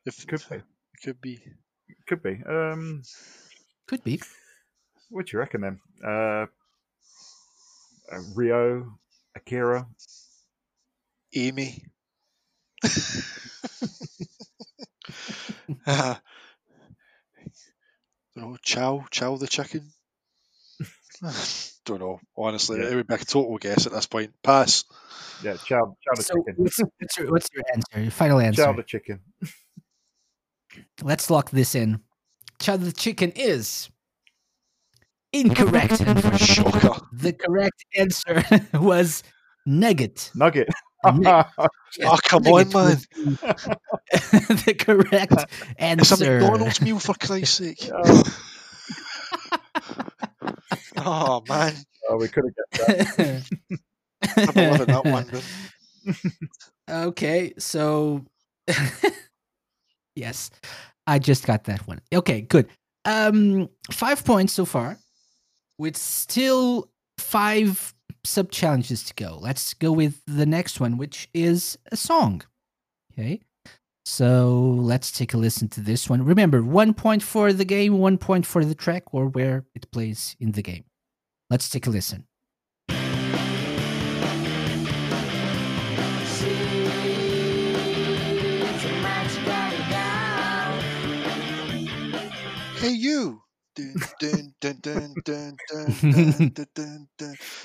[0.05, 0.57] If Could be.
[0.57, 0.63] It
[1.03, 1.41] could be.
[2.07, 2.43] Could be.
[2.47, 3.03] Um,
[3.87, 4.21] Could be.
[5.09, 5.81] what do you reckon then?
[6.05, 6.47] Uh,
[8.13, 8.99] uh, Rio,
[9.35, 9.87] Akira.
[11.35, 11.85] Amy.
[15.87, 16.15] uh,
[18.41, 19.91] don't know, Chow, Chow the chicken.
[21.85, 22.81] don't know, honestly.
[22.81, 22.91] Yeah.
[22.91, 24.33] It would be a total guess at this point.
[24.43, 24.85] Pass.
[25.43, 26.55] Yeah, Chow, Chow the So chicken.
[26.57, 28.03] what's, what's, your, what's your answer?
[28.03, 28.65] Your final answer?
[28.65, 29.21] Chow the chicken.
[31.03, 32.01] Let's lock this in.
[32.61, 33.89] Chow the chicken is
[35.33, 36.01] incorrect.
[36.01, 36.39] unfortunately.
[36.47, 37.07] Shocker.
[37.13, 39.23] the correct answer was
[39.67, 40.31] nugget.
[40.35, 40.69] Nugget.
[41.05, 41.47] Nugget.
[42.05, 42.71] Oh, come on, man.
[42.73, 45.33] was the, the correct
[45.79, 46.41] It's a answer.
[46.41, 47.91] McDonald's meal, for Christ's sake.
[47.93, 48.23] oh,
[50.97, 51.75] Oh, man.
[52.09, 53.49] oh, we could have got that.
[54.23, 55.27] Have a live that one,
[56.07, 56.23] then.
[57.07, 58.25] okay, so
[60.15, 60.51] yes,
[61.07, 62.01] I just got that one.
[62.13, 62.69] Okay, good.
[63.05, 64.99] Um, five points so far,
[65.79, 67.95] with still five
[68.25, 69.39] sub challenges to go.
[69.41, 72.43] Let's go with the next one, which is a song.
[73.13, 73.41] Okay,
[74.05, 76.25] so let's take a listen to this one.
[76.25, 80.37] Remember, one point for the game, one point for the track or where it plays
[80.41, 80.85] in the game.
[81.49, 82.27] Let's take a listen.
[92.81, 93.43] Hey, you.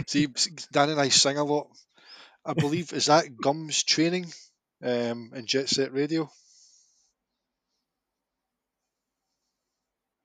[0.07, 0.28] See,
[0.72, 1.68] Dan and I sing a lot.
[2.45, 4.32] I believe is that Gums Training
[4.84, 6.30] um, in Jet Set Radio.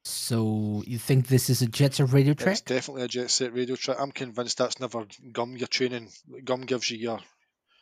[0.04, 2.52] So you think this is a Jet Set radio track?
[2.52, 3.96] It's definitely a Jet Set radio track.
[3.98, 5.56] I'm convinced that's never Gum.
[5.56, 6.10] Your training,
[6.44, 7.20] Gum gives you your.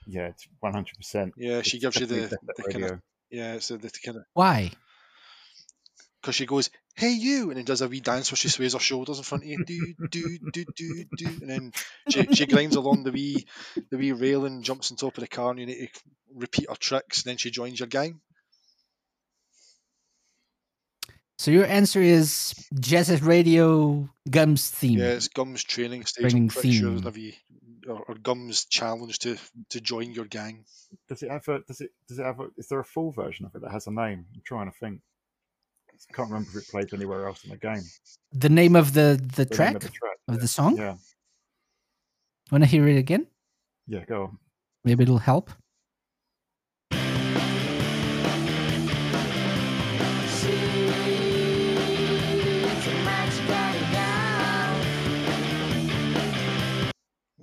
[0.07, 0.97] Yeah, it's 100.
[0.97, 3.01] percent Yeah, she gives you the, the kind of.
[3.31, 4.25] Yeah, so the kind of.
[4.33, 4.71] Why?
[6.21, 8.79] Because she goes, hey, you, and then does a wee dance where she sways her
[8.79, 11.73] shoulders in front of you, do, do, do, do, do, and then
[12.09, 13.47] she, she grinds along the wee,
[13.91, 16.01] the wee railing, jumps on top of the car, and you need to
[16.35, 18.21] repeat her tricks, and then she joins your gang.
[21.39, 24.99] So your answer is Jet Set Radio Gums theme.
[24.99, 26.23] Yeah, it's Gum's training stage.
[26.23, 27.01] Training I'm sure theme.
[27.01, 27.35] there's
[27.89, 29.37] or, or Gum's challenge to
[29.71, 30.65] to join your gang.
[31.09, 31.61] Does it have a?
[31.61, 31.91] Does it?
[32.09, 32.49] Does it have a?
[32.57, 34.27] Is there a full version of it that has a name?
[34.35, 35.01] I'm trying to think.
[36.11, 37.83] I can't remember if it plays anywhere else in the game.
[38.33, 40.17] The name of the the The name track of the track.
[40.29, 40.77] of the song.
[40.77, 40.97] Yeah,
[42.51, 43.27] Want to hear it again?
[43.87, 44.05] yeah.
[44.05, 44.39] Go on.
[44.85, 45.51] Maybe it'll help.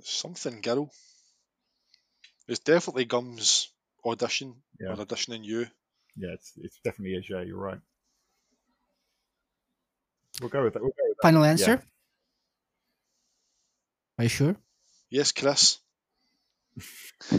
[0.02, 0.90] Something girl.
[2.48, 3.68] It's definitely Gum's
[4.04, 4.90] audition Yeah.
[4.92, 5.66] or auditioning you.
[6.16, 7.28] Yeah, it's it's definitely is.
[7.28, 7.80] Yeah, you're right.
[10.40, 10.82] We'll go with that.
[10.82, 11.22] We'll go with that.
[11.22, 11.82] Final answer.
[14.18, 14.56] Are you sure?
[15.10, 15.78] Yes, Chris.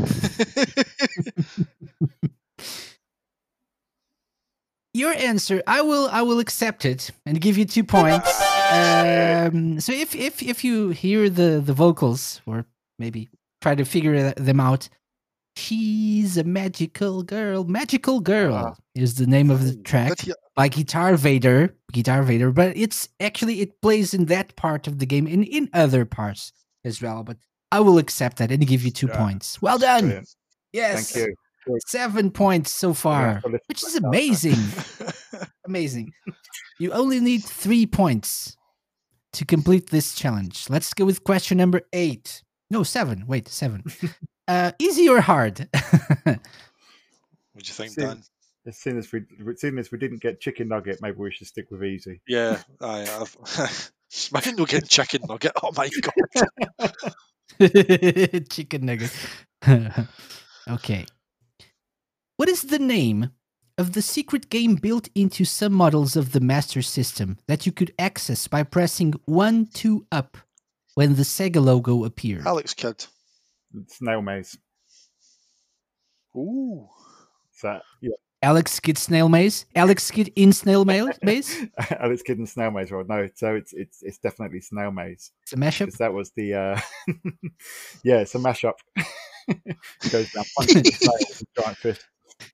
[4.94, 8.30] your answer, I will I will accept it and give you two points.
[8.72, 12.66] Um, so if if if you hear the the vocals or
[13.00, 13.30] maybe
[13.62, 14.90] try to figure them out,
[15.56, 17.64] she's a magical girl.
[17.64, 18.76] Magical girl Ah.
[19.04, 21.76] Is the name of the track you- by Guitar Vader.
[21.92, 25.70] Guitar Vader, but it's actually it plays in that part of the game and in
[25.74, 26.52] other parts
[26.84, 27.24] as well.
[27.24, 27.38] But
[27.72, 29.18] I will accept that and give you two Yeah.
[29.18, 29.62] points.
[29.62, 30.02] Well done.
[30.04, 30.30] Brilliant.
[30.74, 31.12] Yes.
[31.12, 31.36] Thank you.
[31.88, 34.56] Seven points so far, have which is amazing.
[35.66, 36.14] amazing.
[36.80, 38.56] You only need three points
[39.34, 40.70] to complete this challenge.
[40.70, 42.42] Let's go with question number eight.
[42.72, 43.26] No, seven.
[43.28, 43.84] Wait, seven.
[44.48, 45.68] uh, easy or hard?
[47.54, 48.24] What do you think, Dan?
[48.68, 49.22] As soon as we,
[49.56, 52.20] seeing as we didn't get chicken nugget, maybe we should stick with easy.
[52.28, 53.92] Yeah, I, I've.
[54.32, 55.54] Imagine not getting chicken nugget.
[55.64, 55.90] Oh my
[56.80, 56.94] god!
[58.50, 59.12] Chicken nugget.
[60.70, 61.06] okay.
[62.36, 63.32] What is the name
[63.78, 67.94] of the secret game built into some models of the Master System that you could
[67.98, 70.38] access by pressing 1 2 up
[70.96, 72.46] when the Sega logo appeared?
[72.46, 73.06] Alex Kidd.
[73.88, 74.58] Snail maze.
[76.36, 76.88] Ooh.
[77.54, 79.66] So yeah, Alex Kidd Snail Maze?
[79.76, 81.66] Alex Kidd in Snail Ma- Maze?
[82.00, 82.92] Alex Kidd in Snail Maze.
[82.92, 85.96] Well, no, so it's it's it's definitely Snail Maze It's a mashup.
[85.98, 86.80] that was the uh
[88.04, 88.74] yeah, it's a mashup.
[90.12, 92.06] Goes down punching the snail with a giant fist.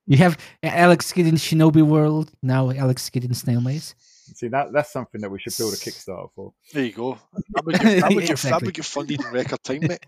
[0.08, 3.96] You have Alex Kidd in Shinobi World, now Alex Kidd in Snail Maze.
[4.36, 6.54] See that that's something that we should build a Kickstarter for.
[6.72, 7.20] There you go.
[7.54, 10.06] That would get, that would get, that would get funded in record time, mate.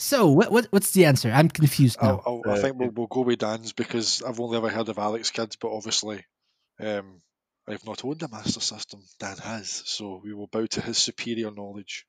[0.00, 1.30] So, what, what what's the answer?
[1.30, 2.22] I'm confused now.
[2.24, 4.88] I'll, I'll, I Uh, think we'll, we'll go with Dan's because I've only ever heard
[4.88, 6.24] of Alex Kids, but obviously
[6.78, 7.20] um,
[7.66, 9.00] I've not owned a Master System.
[9.18, 12.06] Dan has, so we will bow to his superior knowledge.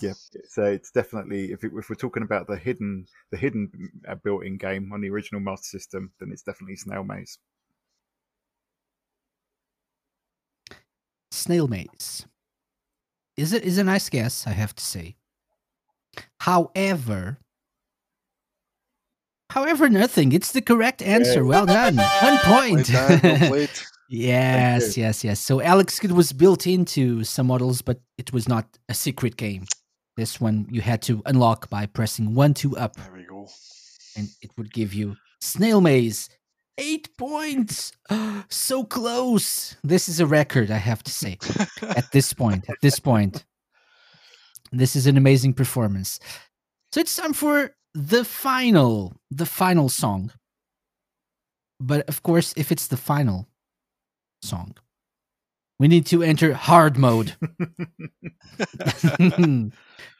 [0.00, 0.14] Yeah,
[0.48, 4.56] so it's definitely if, it, if we're talking about the hidden the hidden uh, built-in
[4.56, 7.38] game on the original Master System, then it's definitely Snail Maze.
[11.32, 12.26] Snail Maze.
[13.36, 15.16] Is it is a nice guess, I have to say.
[16.40, 17.38] However,
[19.50, 20.32] however, nothing.
[20.32, 21.40] It's the correct answer.
[21.42, 21.48] Yeah.
[21.48, 21.96] Well done.
[21.96, 22.86] One point.
[22.88, 23.68] Done,
[24.08, 25.40] yes, yes, yes.
[25.40, 29.64] So Alex Kidd was built into some models, but it was not a secret game.
[30.16, 33.48] This one you had to unlock by pressing one two up, There we go.
[34.16, 36.28] and it would give you Snail Maze.
[36.76, 37.92] Eight points.
[38.48, 39.76] so close.
[39.84, 41.38] This is a record, I have to say.
[41.82, 42.68] at this point.
[42.68, 43.44] At this point.
[44.78, 46.18] This is an amazing performance.
[46.92, 50.32] So it's time for the final, the final song.
[51.80, 53.46] But of course, if it's the final
[54.42, 54.74] song,
[55.78, 57.34] we need to enter hard mode.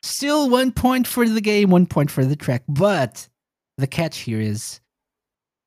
[0.02, 2.62] Still one point for the game, one point for the track.
[2.68, 3.28] But
[3.78, 4.80] the catch here is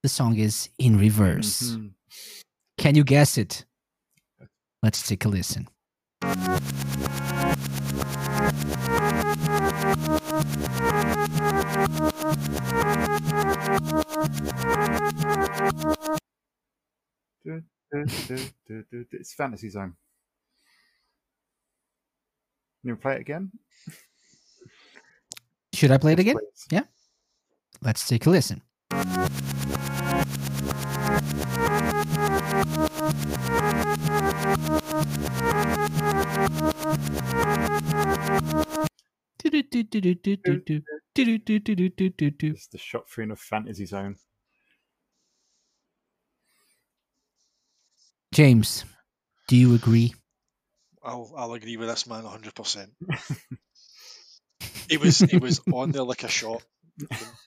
[0.03, 1.71] the song is in reverse.
[1.71, 1.91] Mhm.
[2.77, 3.65] Can you guess it?
[4.83, 5.67] Let's take a listen.
[19.11, 19.93] It's Fantasy Zone.
[22.83, 23.51] You play it again?
[25.73, 26.35] Should I play it again?
[26.35, 26.67] please.
[26.71, 26.83] Yeah.
[27.81, 28.61] Let's take a listen.
[42.39, 44.15] It's the shop theme of Fantasy Zone.
[48.33, 48.85] James,
[49.47, 50.13] do you agree?
[51.03, 52.89] I'll, I'll agree with this man 100%.
[54.89, 56.63] He was he was on there like a shot.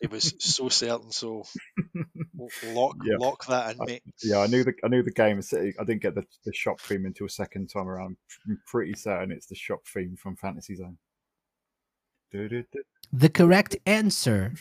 [0.01, 1.11] He was so certain.
[1.13, 1.45] So
[2.65, 3.17] lock Yeah.
[3.19, 4.03] lock that in, mate.
[4.23, 5.41] Yeah, I knew the I knew the game.
[5.53, 8.17] I didn't get the, the shop theme until second time around.
[8.49, 10.99] I'm pretty certain it's the shop theme from Fantasy Zone.
[12.33, 14.55] The correct answer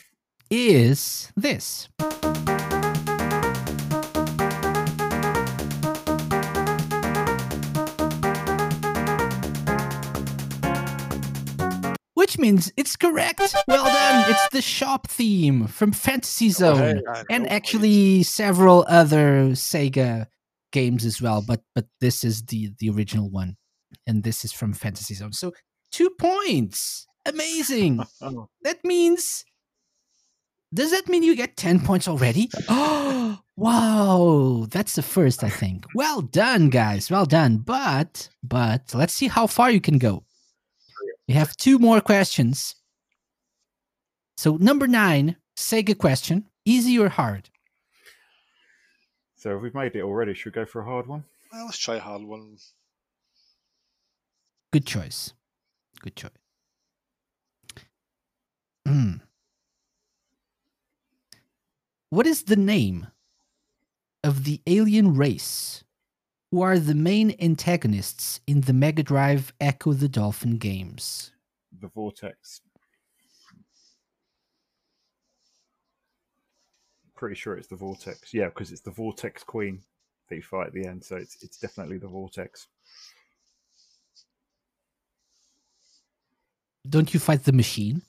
[0.50, 1.88] is this.
[12.30, 13.40] Which means it's correct.
[13.66, 14.30] Well done.
[14.30, 17.02] It's the shop theme from Fantasy Zone.
[17.04, 20.26] Hey, and actually several other Sega
[20.70, 23.56] games as well, but but this is the the original one,
[24.06, 25.32] and this is from Fantasy Zone.
[25.32, 25.50] So
[25.90, 28.00] two points, amazing.
[28.22, 29.44] Oh, that means,
[30.72, 32.48] does that mean you get ten points already?
[32.68, 35.84] Oh, wow, that's the first, I think.
[35.96, 37.10] Well done, guys.
[37.10, 37.56] Well done.
[37.56, 40.22] But but let's see how far you can go.
[41.30, 42.74] We have two more questions.
[44.36, 47.50] So number nine, Sega question: easy or hard?
[49.36, 51.22] So we've made it already, should we go for a hard one?
[51.52, 52.56] Well, let's try a hard one.
[54.72, 55.32] Good choice.
[56.00, 56.32] Good choice.
[58.84, 59.18] Hmm.
[62.08, 63.06] What is the name
[64.24, 65.84] of the alien race
[66.50, 71.32] who are the main antagonists in the Mega Drive Echo the Dolphin games?
[71.80, 72.60] The Vortex.
[77.14, 78.34] Pretty sure it's the Vortex.
[78.34, 79.80] Yeah, because it's the Vortex Queen
[80.28, 82.66] that you fight at the end, so it's it's definitely the Vortex.
[86.88, 88.02] Don't you fight the machine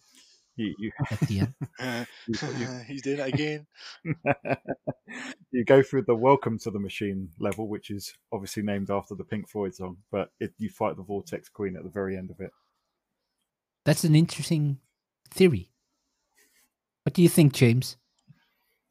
[0.62, 2.08] You you, at the end?
[2.88, 3.68] He's doing it again.
[5.52, 9.24] you go through the Welcome to the Machine level, which is obviously named after the
[9.24, 12.40] Pink Floyd song, but it, you fight the Vortex Queen at the very end of
[12.40, 12.52] it.
[13.86, 14.78] That's an interesting
[15.32, 15.72] theory.
[17.04, 17.98] What do you think, James?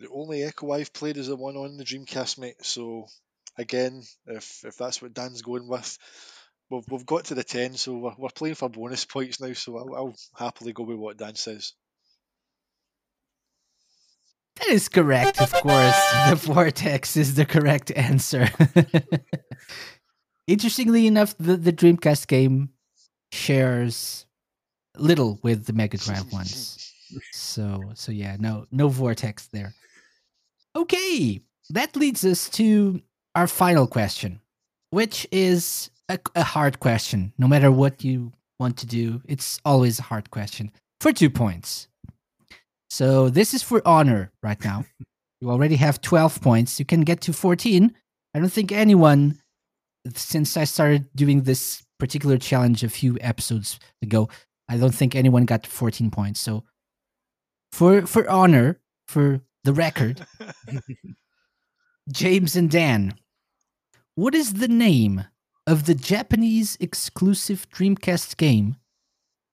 [0.01, 2.65] The only Ecco I've played is the one on the Dreamcast, mate.
[2.65, 3.07] So
[3.57, 5.99] again, if if that's what Dan's going with,
[6.71, 9.53] we've, we've got to the ten, so we're, we're playing for bonus points now.
[9.53, 11.73] So I'll, I'll happily go with what Dan says.
[14.57, 15.97] That is correct, of course.
[16.31, 18.49] The vortex is the correct answer.
[20.47, 22.71] Interestingly enough, the, the Dreamcast game
[23.33, 24.27] shares
[24.97, 26.93] little with the Mega Drive ones.
[27.33, 29.75] So so yeah, no no vortex there.
[30.77, 31.41] Okay,
[31.71, 33.01] that leads us to
[33.35, 34.41] our final question,
[34.91, 37.33] which is a, a hard question.
[37.39, 41.89] No matter what you want to do, it's always a hard question for two points.
[42.91, 44.85] So this is for honor right now.
[45.41, 46.79] you already have 12 points.
[46.79, 47.95] You can get to 14.
[48.35, 49.39] I don't think anyone,
[50.15, 54.29] since I started doing this particular challenge a few episodes ago,
[54.69, 56.41] I don't think anyone got 14 points.
[56.41, 56.65] So
[57.73, 60.27] for for honor, for the record,
[62.13, 63.15] James and Dan,
[64.15, 65.25] what is the name
[65.71, 68.75] of the Japanese exclusive Dreamcast game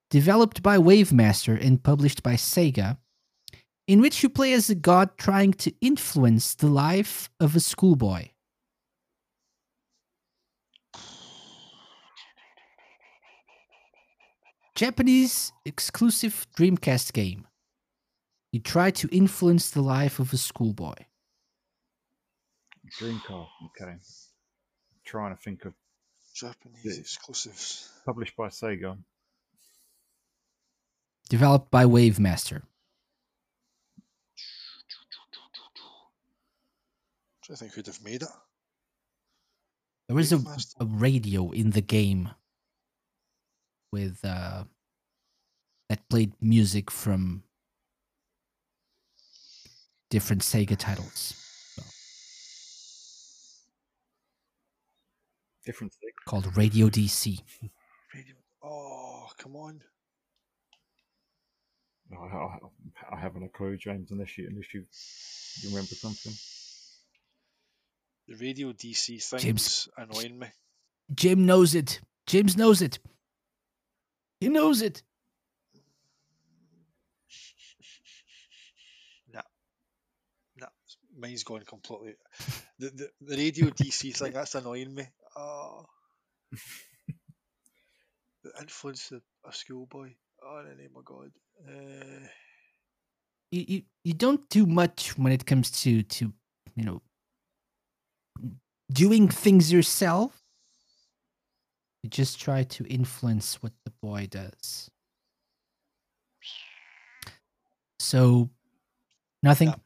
[0.10, 2.98] developed by Wavemaster and published by Sega,
[3.88, 8.30] in which you play as a god trying to influence the life of a schoolboy?
[14.74, 17.46] Japanese exclusive Dreamcast game.
[18.52, 20.96] You try to influence the life of a schoolboy.
[23.00, 23.50] Dreamcast.
[23.66, 23.98] Okay.
[25.06, 25.76] trying to think of
[26.40, 27.00] Japanese Yeah.
[27.00, 27.90] exclusives.
[28.06, 28.98] published by Sega.
[31.30, 32.62] Developed by Wavemaster.
[37.42, 38.30] trying to think who'd have made it.
[40.10, 40.38] There is a,
[40.80, 42.30] a radio in the game
[43.92, 44.66] with uh,
[45.90, 47.44] that played music from
[50.10, 51.47] different Sega titles
[55.68, 56.26] Different Sega.
[56.26, 57.38] called Radio DC.
[58.16, 58.36] Radio.
[58.64, 59.82] Oh, come on.
[62.10, 64.86] No, I, I, I haven't a clue, James, unless you unless you,
[65.62, 66.32] you remember something.
[68.30, 69.90] The radio DC things James.
[69.98, 70.48] annoying me.
[71.14, 72.00] Jim knows it.
[72.28, 73.00] James knows it.
[74.40, 75.04] He knows it.
[79.34, 79.42] Nah.
[80.62, 80.68] Nah.
[81.20, 82.16] Mine's gone completely.
[82.80, 85.08] The, the, the radio DC thing, that's annoying me.
[85.38, 85.86] Oh.
[88.44, 90.10] the influence of a schoolboy.
[90.44, 91.32] Oh, in the name of God.
[91.68, 92.28] Uh,
[93.52, 96.34] You, you you don't do much when it comes to to
[96.76, 97.02] you know
[98.92, 100.44] doing things yourself.
[102.04, 104.92] You just try to influence what the boy does.
[108.00, 108.50] So
[109.42, 109.70] nothing.
[109.70, 109.80] Nah.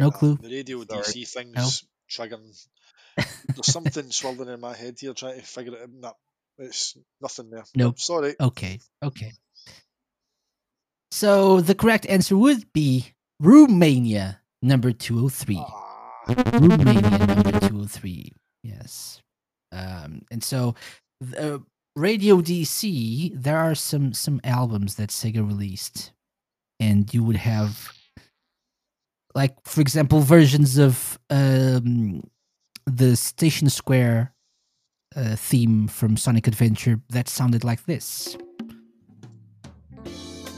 [0.00, 0.36] No nah, clue.
[0.40, 1.02] The radio Sorry.
[1.02, 2.54] DC things triggering.
[3.16, 5.88] There's something swirling in my head here trying to figure it out.
[5.92, 6.12] Nah,
[6.58, 7.64] it's nothing there.
[7.74, 7.98] Nope.
[7.98, 8.34] Sorry.
[8.40, 8.80] Okay.
[9.02, 9.32] Okay.
[11.10, 13.12] So the correct answer would be
[13.42, 15.64] Roommania number two hundred three.
[15.64, 18.32] Ah, Roommania number 203.
[18.62, 19.22] Yes.
[19.72, 20.74] Um, and so
[21.20, 21.62] the
[21.94, 26.12] Radio DC, there are some some albums that Sega released.
[26.78, 27.92] And you would have
[29.34, 32.22] like for example versions of um
[32.86, 34.32] the Station Square
[35.14, 38.36] uh, theme from Sonic Adventure that sounded like this.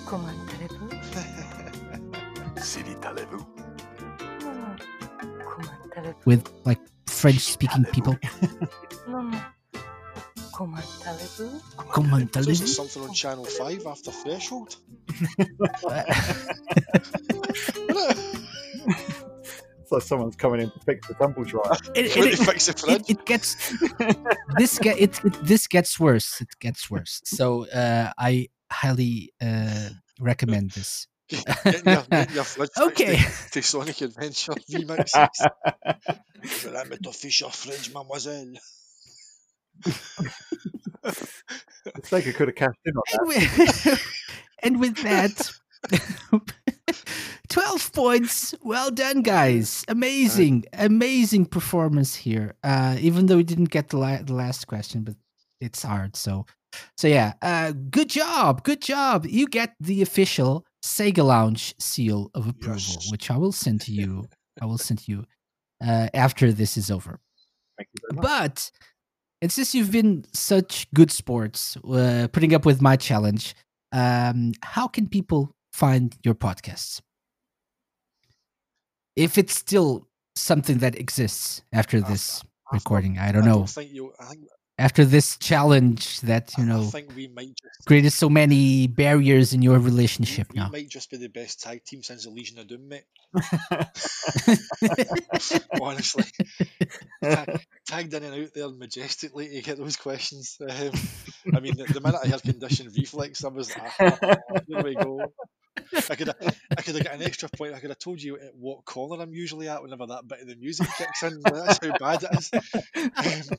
[0.07, 0.91] Comment allez-vous
[2.61, 3.47] Siritalez-vous?
[4.43, 4.77] Non, non.
[5.45, 8.17] Comment allez-vous with like French speaking people.
[9.09, 9.41] Non, non.
[10.53, 11.61] Comment allez-vous
[11.91, 12.67] Comment allez-vous?
[12.67, 14.77] something on Channel 5 after Threshold.
[19.93, 21.63] It's someone's coming in to fix the tumble dryer.
[21.95, 23.11] It, it- When they it- fix the it, fridge.
[23.11, 23.57] it gets
[24.59, 26.41] this get it, it this gets worse.
[26.41, 27.21] It gets worse.
[27.25, 29.89] So uh, I highly uh,
[30.21, 31.07] recommend this.
[31.29, 33.17] getting your, getting your fridge fixed Okay.
[33.17, 35.47] to, to Sonic Adventure remixes.
[36.73, 38.55] Let me to fish your fridge, mademoiselle.
[42.03, 43.21] Sega could have cashed in on that.
[43.21, 44.03] and with,
[44.63, 45.51] and with that
[47.59, 53.89] 12 points well done guys amazing amazing performance here uh even though we didn't get
[53.89, 55.15] the, la- the last question but
[55.61, 56.47] it's hard so
[56.97, 62.47] so yeah uh good job good job you get the official sega lounge seal of
[62.49, 63.11] approval Yes.
[63.11, 64.29] which i will send to you
[64.63, 65.25] i will send to you
[65.85, 67.19] uh after this is over
[67.77, 68.25] Thank you very much.
[68.25, 68.71] but
[69.43, 73.55] and since you've been such good sports, uh, putting up with my challenge,
[73.93, 77.01] um, how can people find your podcasts?
[79.19, 80.07] If it's still
[80.37, 83.67] something that exists after this I- recording, I I don't know.
[83.67, 84.13] think you.
[84.21, 84.43] I think,
[84.79, 87.83] After this challenge that you I- I know think we might just.
[87.89, 90.69] created so many barriers in your we- relationship we now.
[90.71, 93.09] might just be the best tag team since the Legion of Doom, mate.
[95.83, 96.25] Honestly,
[97.23, 97.45] Ta-
[97.87, 100.57] tagged in and out there majestically to get those questions.
[100.63, 100.93] Um,
[101.55, 104.37] I mean, the, the minute I heard condition reflex, I was like, "Ah,
[104.69, 105.21] here we go.
[106.11, 107.75] I could have, I could have got an extra point.
[107.75, 110.49] I could have told you at what corner I'm usually at whenever that bit of
[110.49, 111.41] the music kicks in.
[111.41, 113.51] That's how bad it is.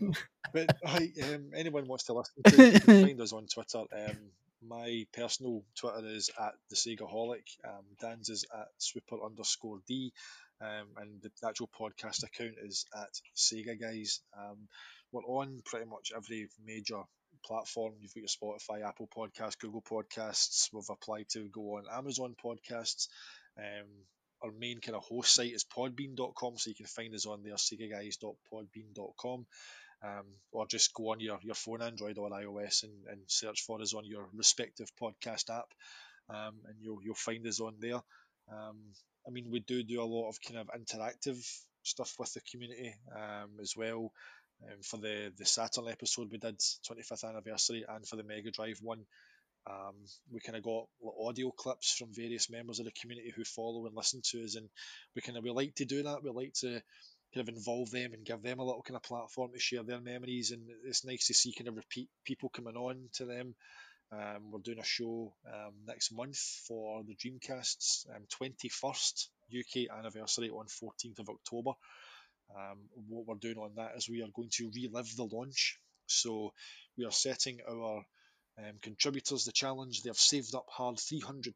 [0.00, 0.12] Um,
[0.52, 3.84] but hi, um, anyone wants to listen to you can find us on Twitter.
[3.92, 4.16] Um,
[4.66, 7.44] my personal Twitter is at the Segaholic.
[7.64, 10.12] Um, Dan's is at Swooper underscore D.
[10.60, 14.20] Um, and the actual podcast account is at Sega Guys.
[14.36, 14.68] Um,
[15.12, 17.02] we're on pretty much every major
[17.46, 17.94] platform.
[18.00, 20.68] You've got your Spotify, Apple Podcasts, Google Podcasts.
[20.72, 23.08] We've applied to go on Amazon Podcasts.
[23.58, 23.86] Um,
[24.42, 27.54] our main kind of host site is podbean.com, so you can find us on there,
[27.54, 29.46] segaguys.podbean.com.
[30.02, 33.80] Um, or just go on your, your phone, Android or iOS, and, and search for
[33.80, 35.72] us on your respective podcast app,
[36.28, 38.02] um, and you'll you'll find us on there.
[38.52, 38.76] Um,
[39.26, 41.42] I mean, we do do a lot of kind of interactive
[41.82, 44.12] stuff with the community um, as well.
[44.64, 48.78] Um, for the the Saturn episode we did 25th anniversary, and for the Mega Drive
[48.82, 49.04] one,
[49.68, 49.94] um,
[50.30, 50.86] we kind of got
[51.20, 54.68] audio clips from various members of the community who follow and listen to us, and
[55.14, 56.22] we kind of we like to do that.
[56.22, 56.82] We like to
[57.34, 60.00] kind of involve them and give them a little kind of platform to share their
[60.00, 63.54] memories, and it's nice to see kind of repeat people coming on to them.
[64.12, 66.38] Um, we're doing a show um, next month
[66.68, 71.72] for the Dreamcast's um, 21st UK anniversary on 14th of October.
[72.54, 72.78] Um,
[73.08, 75.78] what we're doing on that is we are going to relive the launch.
[76.06, 76.52] So
[76.96, 78.04] we are setting our
[78.58, 80.02] um, contributors the challenge.
[80.02, 81.52] They have saved up hard £300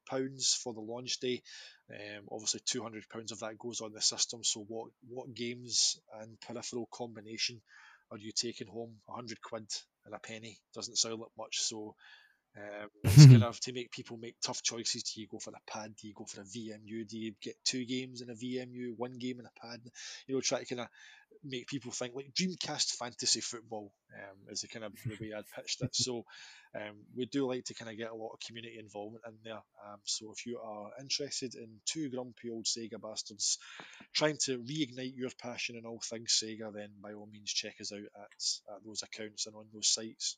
[0.63, 1.43] for the launch day.
[1.91, 4.45] Um, obviously, £200 of that goes on the system.
[4.45, 7.61] So what, what games and peripheral combination
[8.11, 8.97] are you taking home?
[9.07, 9.67] 100 quid
[10.05, 11.59] and a penny doesn't sound like much.
[11.61, 11.95] So
[12.57, 15.03] um, it's kind of to make people make tough choices.
[15.03, 15.95] Do you go for a pad?
[16.01, 17.07] Do you go for a VMU?
[17.09, 19.81] Do you get two games in a VMU, one game in a pad?
[20.27, 20.89] You know, try to kind of
[21.45, 25.45] make people think like Dreamcast fantasy football um, is the kind of the way I'd
[25.55, 25.95] pitched it.
[25.95, 26.25] So
[26.75, 29.55] um, we do like to kind of get a lot of community involvement in there.
[29.87, 33.59] Um, so if you are interested in two grumpy old Sega bastards
[34.15, 37.93] trying to reignite your passion in all things Sega, then by all means check us
[37.93, 40.37] out at, at those accounts and on those sites.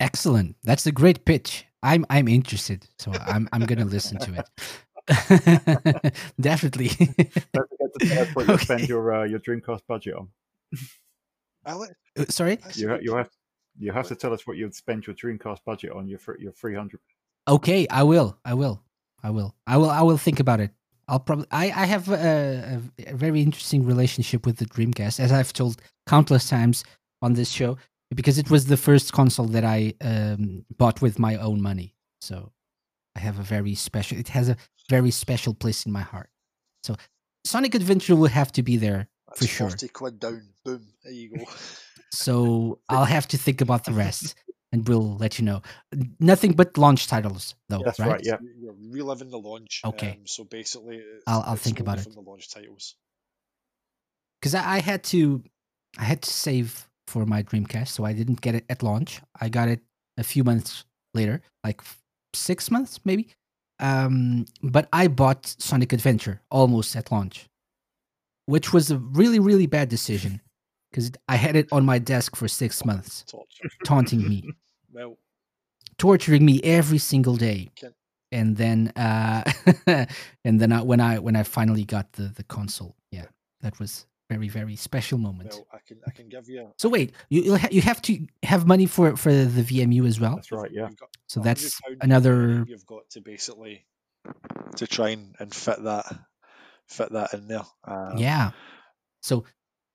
[0.00, 0.56] Excellent.
[0.64, 1.64] That's a great pitch.
[1.82, 4.48] I'm I'm interested, so I'm I'm gonna listen to it.
[6.40, 6.88] Definitely.
[6.88, 8.64] Don't forget to tell us what you Okay.
[8.64, 10.28] spend your uh, your Dreamcast budget on.
[11.64, 12.58] Alex, Uh, Sorry.
[12.74, 13.30] You ha- you have
[13.78, 16.08] you have to tell us what you'd spend your Dreamcast budget on.
[16.08, 17.00] Your your three hundred.
[17.48, 18.36] Okay, I will.
[18.44, 18.82] I will.
[19.22, 19.54] I will.
[19.66, 19.90] I will.
[19.90, 20.70] I will think about it.
[21.08, 21.46] I'll probably.
[21.50, 21.66] I.
[21.66, 26.48] I have a, a, a very interesting relationship with the Dreamcast, as I've told countless
[26.48, 26.84] times
[27.22, 27.78] on this show,
[28.14, 31.94] because it was the first console that I um, bought with my own money.
[32.20, 32.52] So
[33.14, 34.18] I have a very special.
[34.18, 34.56] It has a
[34.88, 36.30] very special place in my heart.
[36.84, 36.96] So
[37.44, 39.68] Sonic Adventure will have to be there That's for sure.
[39.70, 40.42] 40 quid down.
[40.64, 40.86] Boom.
[41.04, 41.44] There you go.
[42.12, 44.36] So I'll have to think about the rest,
[44.72, 45.60] and we'll let you know.
[46.18, 47.82] Nothing but launch titles, though.
[47.84, 48.10] That's right.
[48.12, 48.20] right.
[48.24, 48.36] Yeah.
[48.40, 49.82] You- You're reliving the launch.
[49.84, 50.12] Okay.
[50.12, 52.10] Um, so basically, it's, I'll- I'll think about it.
[52.14, 52.94] the launch titles.
[54.40, 55.42] because I, I had to
[55.98, 59.20] I had to save for my Dreamcast, so I didn't get it at launch.
[59.40, 59.80] I got it
[60.18, 60.84] a few months
[61.14, 61.80] later, like
[62.34, 63.28] six months maybe.
[63.78, 67.46] Um, but I bought Sonic Adventure almost at launch,
[68.46, 70.40] which was a really really bad decision
[70.90, 73.68] because I had it on my desk for six months, Torture.
[73.84, 74.42] taunting me,
[74.92, 75.18] Well,
[75.98, 77.70] torturing me every single day.
[77.76, 77.92] can
[78.32, 79.44] and then uh,
[80.44, 83.26] and then I, when I when I finally got the the console, yeah,
[83.60, 85.50] that was very very special moment.
[85.52, 86.72] Well, I can I can give you.
[86.78, 90.18] So wait, you you'll ha- you have to have money for for the VMU as
[90.20, 90.34] well.
[90.36, 90.70] That's right.
[90.72, 90.88] Yeah.
[91.28, 92.64] So that's another.
[92.68, 93.86] You've got to basically
[94.76, 96.06] to try and, and fit that
[96.88, 97.64] fit that in there.
[97.84, 98.50] Um, Yeah.
[99.22, 99.44] So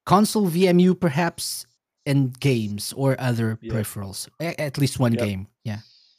[0.05, 1.65] console VMU perhaps
[2.05, 3.73] and games or other Yeah.
[3.73, 4.27] peripherals.
[4.39, 5.23] A- at least one Yep.
[5.23, 5.47] game.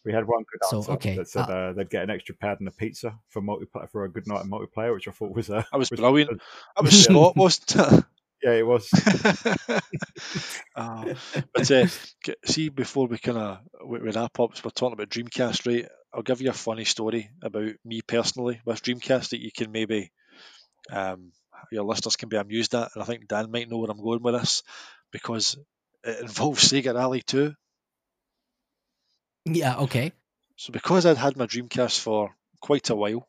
[0.05, 0.11] Yeah.
[0.11, 2.35] We had one good So, answer okay, that said uh, uh, they'd get an extra
[2.35, 5.35] pad and a pizza for multiplayer for a good night of multiplayer, which I thought
[5.35, 6.41] was uh, That was was- brilliant.
[6.77, 8.05] That was Scott, wasn't it?
[8.43, 8.91] Yeah, it was.
[10.75, 11.15] Uh,
[11.55, 11.87] but uh,
[12.45, 15.89] see, before we kind of we, we wrap up, we're talking about Dreamcast, right?
[16.13, 20.11] I'll give you a funny story about me personally with Dreamcast that you can maybe
[20.91, 21.33] um,
[21.71, 24.23] your listeners can be amused at, and I think Dan might know where I'm going
[24.23, 24.63] with this
[25.11, 25.57] because
[26.05, 27.53] it involves Sega Rally 2.
[29.45, 29.79] Yeah.
[29.79, 30.13] Okay.
[30.57, 33.29] So because I'd had my Dreamcast for quite a while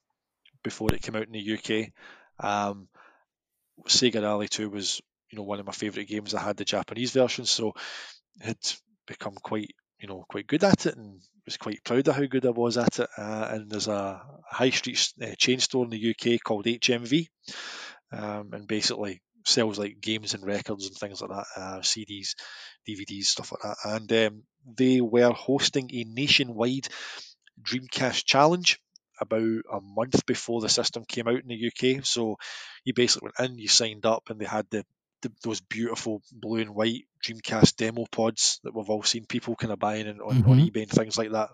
[0.64, 1.92] before it came out in the UK,
[2.40, 2.88] um,
[3.88, 6.34] Sega Rally 2 was you know one of my favourite games.
[6.34, 7.74] I had the Japanese version, so
[8.40, 8.58] had
[9.08, 12.46] become quite you know quite good at it and was quite proud of how good
[12.46, 13.10] I was at it.
[13.18, 17.28] Uh, and there's a high street uh, chain store in the UK called HMV,
[18.12, 22.36] um, and basically sells like games and records and things like that, uh, CDs,
[22.88, 23.78] DVDs, stuff like that.
[23.86, 24.44] And um,
[24.78, 26.88] they were hosting a nationwide
[27.62, 28.80] Dreamcast challenge
[29.20, 29.42] about
[29.72, 32.04] a month before the system came out in the UK.
[32.04, 32.38] So
[32.84, 34.86] you basically went in, you signed up, and they had the,
[35.22, 39.72] the those beautiful blue and white Dreamcast demo pods that we've all seen people kind
[39.72, 40.68] of buying and on, on Mhm.
[40.72, 41.50] eBay and things like that.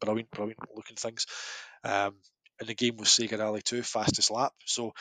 [0.00, 1.26] Brilliant, brilliant looking things.
[1.84, 2.16] Um,
[2.60, 4.52] and the game was Sega Rally 2 fastest lap.
[4.64, 4.92] So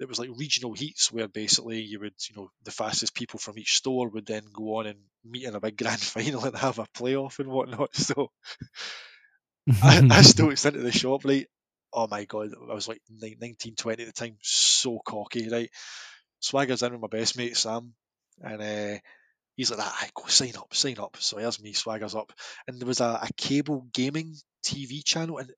[0.00, 3.58] it was like regional heats where basically you would, you know, the fastest people from
[3.58, 6.78] each store would then go on and meet in a big grand final and have
[6.78, 7.94] a playoff and whatnot.
[7.94, 8.30] So
[9.82, 11.46] I, I stalked into the shop, right?
[11.92, 15.70] Oh my god, I was like ni- 19, 20 at the time, so cocky, right?
[16.42, 17.94] Swaggers in with my best mate Sam,
[18.42, 18.98] and uh,
[19.56, 22.32] he's like, "Ah, go sign up, sign up." So here's me, Swaggers up,
[22.68, 24.34] and there was a, a cable gaming
[24.64, 25.50] TV channel, and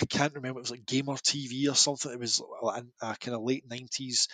[0.00, 2.10] I can't remember it was like Gamer TV or something.
[2.10, 4.28] It was a, a kind of late nineties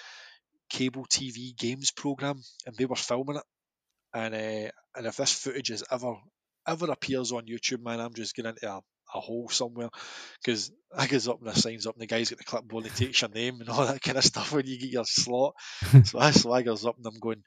[0.69, 3.43] cable TV games program, and they were filming it.
[4.15, 6.15] And uh, and if this footage is ever
[6.67, 8.81] ever appears on YouTube, man, I'm just getting into a,
[9.15, 9.89] a hole somewhere
[10.43, 12.93] because I goes up and I signs up, and the guy's got the clipboard, and
[12.93, 15.55] he takes your name and all that kind of stuff when you get your slot.
[16.05, 17.43] so I swaggers up, and I'm going.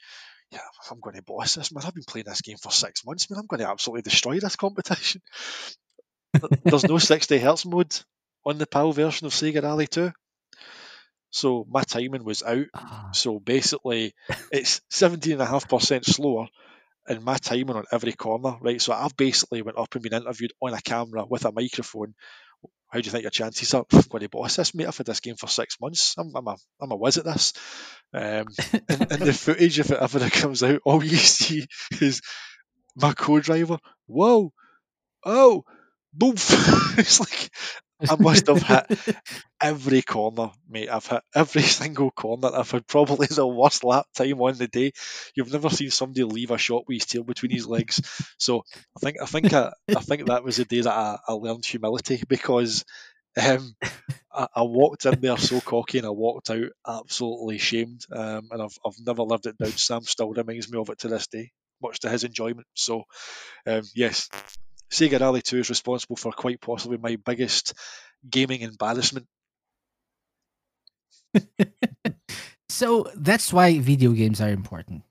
[0.52, 1.84] Yeah, I'm going to boss this, man.
[1.86, 3.40] I've been playing this game for six months, man.
[3.40, 5.22] I'm going to absolutely destroy this competition.
[6.64, 7.95] There's no 60 hertz mode
[8.45, 10.11] on the PAL version of Sega Rally 2.
[11.31, 12.65] So my timing was out.
[12.73, 14.14] Ah, So basically,
[14.51, 16.47] it's 17.5% slower,
[17.07, 18.81] and my timing on every corner, right?
[18.81, 22.14] So I've basically went up and been interviewed on a camera with a microphone.
[22.91, 23.85] How do you think your chances are?
[23.91, 24.88] I'm going to boss this, mate.
[24.88, 26.15] I've had this game for six months.
[26.18, 27.53] I'm, I'm a I'm a whiz at this.
[28.14, 28.47] Um,
[28.89, 31.68] and, and the footage, if it ever comes out, all you see
[32.01, 32.22] is
[32.95, 33.77] my co-driver.
[34.07, 34.51] Whoa,
[35.23, 35.64] oh,
[36.14, 36.98] boof!
[36.98, 37.52] it's like
[38.07, 39.15] I must have hit
[39.61, 40.90] every corner, mate.
[40.90, 42.49] I've hit every single corner.
[42.53, 44.91] I've had probably the worst lap time on the day.
[45.36, 48.02] You've never seen somebody leave a shot with his tail between his legs.
[48.38, 48.64] So
[48.95, 51.65] I think I think I, I think that was the day that I, I learned
[51.65, 52.86] humility because
[53.41, 53.76] um,
[54.31, 58.06] I, I walked in there so cocky and I walked out absolutely shamed.
[58.11, 59.72] Um, and I've I've never lived it down.
[59.72, 62.68] Sam still reminds me of it to this day, much to his enjoyment.
[62.76, 63.03] So
[63.68, 64.30] um, yes,
[64.91, 67.74] Sega Rally 2 is responsible for quite possibly my biggest
[68.28, 69.28] gaming embarrassment.
[72.70, 75.03] so that's why video games are important.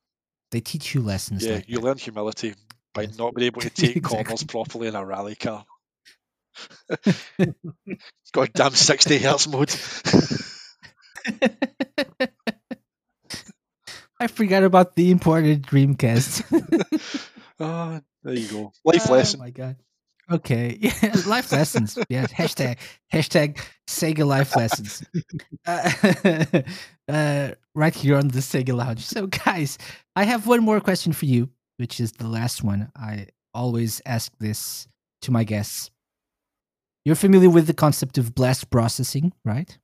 [0.50, 1.44] They teach you lessons.
[1.46, 1.84] Yeah, like you that.
[1.84, 2.54] learn humility
[2.94, 3.18] by Yes.
[3.18, 4.24] not being able to take Exactly.
[4.24, 5.64] corners properly in a rally car.
[8.32, 9.70] Goddamn 60 hertz mode.
[14.20, 16.42] I forgot about the imported Dreamcast.
[17.60, 18.72] Ah, there you go.
[18.84, 19.10] Life lessons.
[19.10, 19.40] Oh lesson.
[19.40, 19.76] my god.
[20.30, 20.76] Okay.
[20.80, 20.92] Yeah,
[21.26, 21.98] life lessons.
[22.08, 22.32] Yes.
[22.32, 22.76] Hashtag
[23.12, 25.02] hashtag Sega life lessons.
[25.66, 26.62] Uh,
[27.08, 29.04] uh, right here on the Sega Lounge.
[29.04, 29.78] So guys,
[30.14, 31.48] I have one more question for you,
[31.78, 32.90] which is the last one.
[32.94, 34.86] I always ask this
[35.22, 35.90] to my guests.
[37.04, 39.78] You're familiar with the concept of blast processing, right?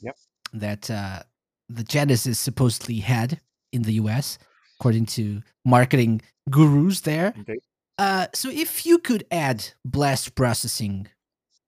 [0.00, 0.16] Yep.
[0.52, 1.22] That uh,
[1.68, 3.40] the Genesis supposedly had
[3.72, 4.38] in the US,
[4.84, 6.20] according to marketing
[6.50, 7.32] gurus there.
[7.34, 7.60] Indeed.
[7.96, 11.08] Uh, so if you could add blast processing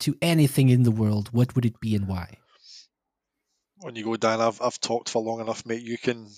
[0.00, 2.36] to anything in the world, what would it be and why?
[3.78, 4.42] When you go, Dan.
[4.42, 5.80] I've, I've talked for long enough, mate.
[5.80, 6.28] You can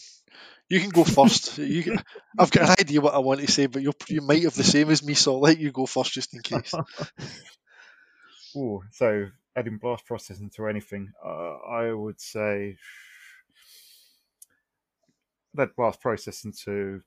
[0.69, 1.59] you can go first.
[1.77, 1.99] you can,
[2.39, 4.63] I've got an idea what I want to say, but you you might have the
[4.63, 6.75] same as me, so I'll let you go first just in case.
[8.57, 9.27] Ooh, so
[9.57, 12.77] adding blast processing to anything, uh, I would say
[15.59, 17.03] that blast processing to.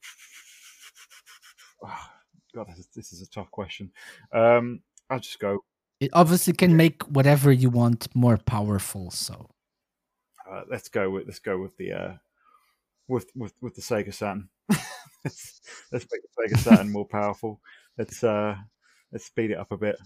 [1.83, 2.07] Oh,
[2.55, 3.91] God, this is, this is a tough question.
[4.33, 5.59] Um, I'll just go.
[5.99, 9.11] It obviously can make whatever you want more powerful.
[9.11, 9.49] So
[10.49, 12.13] Uh, let's go with let's go with the uh,
[13.07, 14.49] with with with the Sega Saturn.
[15.23, 15.61] let's,
[15.91, 17.61] let's make the Sega Saturn more powerful.
[17.97, 18.55] Let's uh,
[19.11, 19.97] let's speed it up a bit.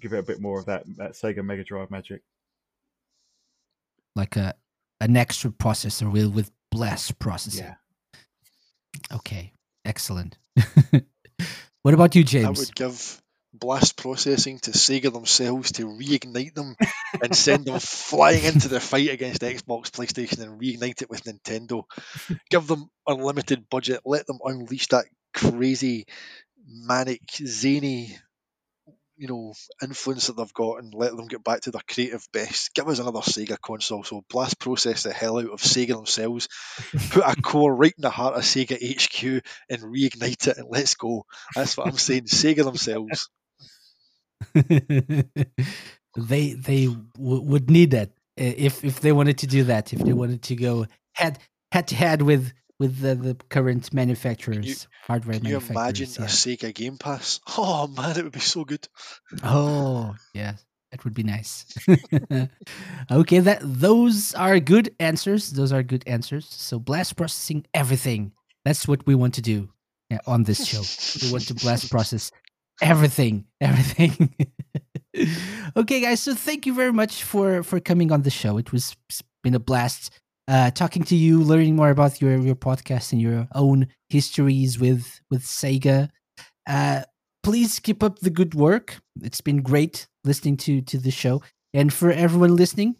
[0.00, 2.22] Give it a bit more of that that Sega Mega Drive magic.
[4.14, 4.54] like a
[5.00, 7.64] an extra processor with with blast processing.
[7.64, 7.74] Yeah.
[9.12, 9.52] Okay,
[9.84, 10.36] excellent.
[11.82, 12.46] what about you, James?
[12.46, 16.74] I would give blast processing to Sega themselves to reignite them
[17.22, 21.84] and send them flying into the fight against Xbox, PlayStation, and reignite it with Nintendo.
[22.50, 24.00] Give them unlimited budget.
[24.04, 25.04] Let them unleash that
[25.34, 26.06] crazy,
[26.66, 28.16] manic, zany,
[29.22, 32.74] you know, influence that they've got, and let them get back to their creative best.
[32.74, 34.02] Give us another Sega console.
[34.02, 36.48] So blast process the hell out of Sega themselves.
[37.10, 40.96] Put a core right in the heart of Sega HQ and reignite it, and let's
[40.96, 41.24] go.
[41.54, 42.24] That's what I'm saying.
[42.24, 43.28] Sega themselves.
[44.54, 48.08] they they w- would need that
[48.40, 49.92] uh, if if they wanted to do that.
[49.92, 51.38] If they wanted to go head
[51.70, 52.52] head to head with
[52.82, 55.68] with the, the current manufacturers, hardware manufacturers.
[55.68, 56.46] Can you imagine manufacturers.
[56.46, 57.38] a Sega Game Pass?
[57.56, 58.88] Oh man, it would be so good.
[59.44, 60.54] Oh yeah,
[60.90, 61.64] that would be nice.
[63.10, 65.52] okay, that those are good answers.
[65.52, 66.46] Those are good answers.
[66.50, 68.32] So blast processing everything.
[68.64, 69.68] That's what we want to do
[70.10, 70.82] yeah, on this show.
[71.24, 72.32] we want to blast process
[72.80, 74.34] everything everything
[75.76, 78.96] okay guys so thank you very much for for coming on the show it was
[79.42, 80.10] been a blast
[80.52, 85.20] uh talking to you learning more about your your podcast and your own histories with
[85.30, 86.08] with sega
[86.68, 87.02] uh
[87.42, 91.42] please keep up the good work it's been great listening to to the show
[91.74, 92.94] and for everyone listening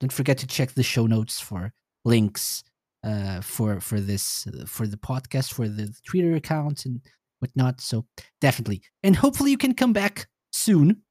[0.00, 1.72] don't forget to check the show notes for
[2.04, 2.62] links
[3.04, 7.00] uh for for this for the podcast for the twitter account and
[7.40, 7.80] whatnot.
[7.80, 8.06] So
[8.40, 11.02] definitely, and hopefully you can come back soon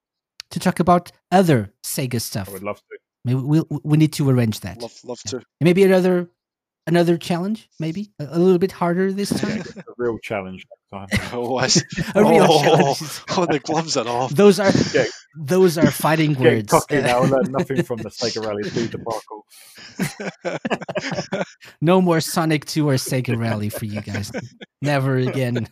[0.52, 2.50] to talk about other Sega stuff.
[2.50, 2.98] I would love to.
[3.26, 4.82] Maybe we we'll, we need to arrange that.
[4.82, 5.38] Love, love to.
[5.38, 6.30] And maybe another
[6.88, 9.64] another challenge, maybe a, a little bit harder this Yeah, time.
[9.78, 11.08] a real challenge time.
[11.34, 11.66] Oh, I
[12.16, 13.22] a real oh, challenge.
[13.38, 14.32] oh, the gloves are off.
[14.32, 15.06] Those are Yeah.
[15.36, 16.72] those are fighting Getting words.
[16.72, 17.20] cocky now.
[17.24, 19.46] I learned nothing from the Sega Rally 2 debacle.
[21.82, 24.32] no more Sonic 2 or Sega Rally for you guys.
[24.82, 25.68] Never again.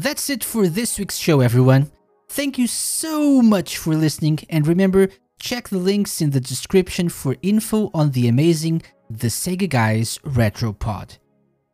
[0.00, 1.90] That's it for this week's show, everyone.
[2.30, 5.08] Thank you so much for listening, and remember,
[5.38, 10.72] check the links in the description for info on the amazing The Sega Guys Retro
[10.72, 11.18] Pod.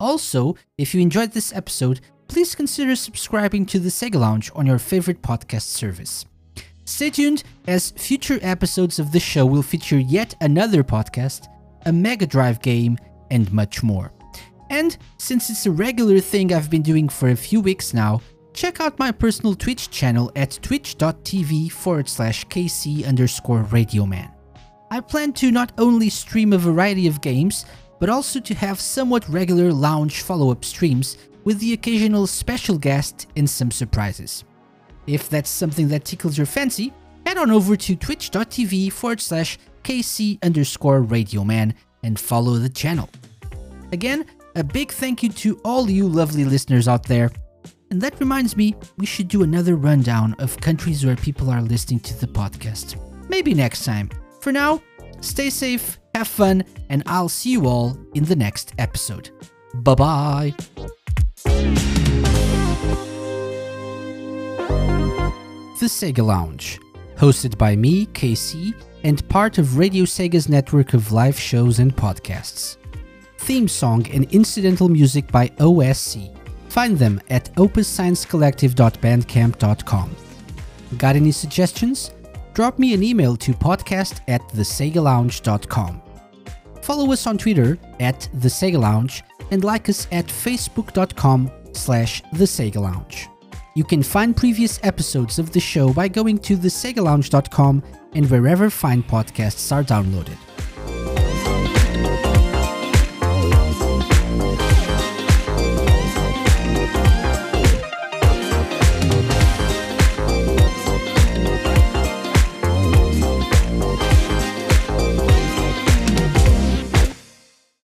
[0.01, 4.81] Also, if you enjoyed this episode, please consider subscribing to the Sega Lounge on your
[4.81, 6.25] favorite podcast service.
[6.85, 11.47] Stay tuned, as future episodes of the show will feature yet another podcast,
[11.85, 12.99] a Mega Drive game,
[13.31, 14.13] and much more.
[14.71, 18.21] And since it's a regular thing I've been doing for a few weeks now,
[18.53, 24.33] check out my personal Twitch channel at twitch.tv forward slash KC underscore radioman.
[24.91, 27.67] I plan to not only stream a variety of games,
[27.99, 33.27] but also to have somewhat regular lounge follow up streams with the occasional special guest
[33.37, 34.45] and some surprises.
[35.07, 36.93] If that's something that tickles your fancy,
[37.25, 43.09] head on over to twitch.tv forward slash KC underscore radioman and follow the channel.
[43.93, 44.27] Again,
[44.57, 47.31] a big thank you to all you lovely listeners out there.
[47.91, 52.01] And that reminds me, we should do another rundown of countries where people are listening
[52.01, 52.97] to the podcast.
[53.29, 54.11] Maybe next time.
[54.41, 54.83] For now,
[55.21, 59.31] stay safe, have fun, and I'll see you all in the next episode.
[59.75, 60.55] Bye bye.
[65.79, 66.81] The Sega Lounge,
[67.17, 68.75] hosted by me, KC,
[69.05, 72.79] and part of Radio Sega's network of live shows and podcasts
[73.47, 76.37] theme song and incidental music by OSC.
[76.69, 80.17] Find them at opussciencecollective.bandcamp.com.
[80.99, 82.11] Got any suggestions?
[82.55, 86.03] Drop me an email to podcast at thesegalounge.com.
[86.83, 93.29] Follow us on Twitter at The Sega Lounge and like us at facebook.com slash The.
[93.77, 99.05] You can find previous episodes of the show by going to thesegalounge.com and wherever fine
[99.05, 100.37] podcasts are downloaded.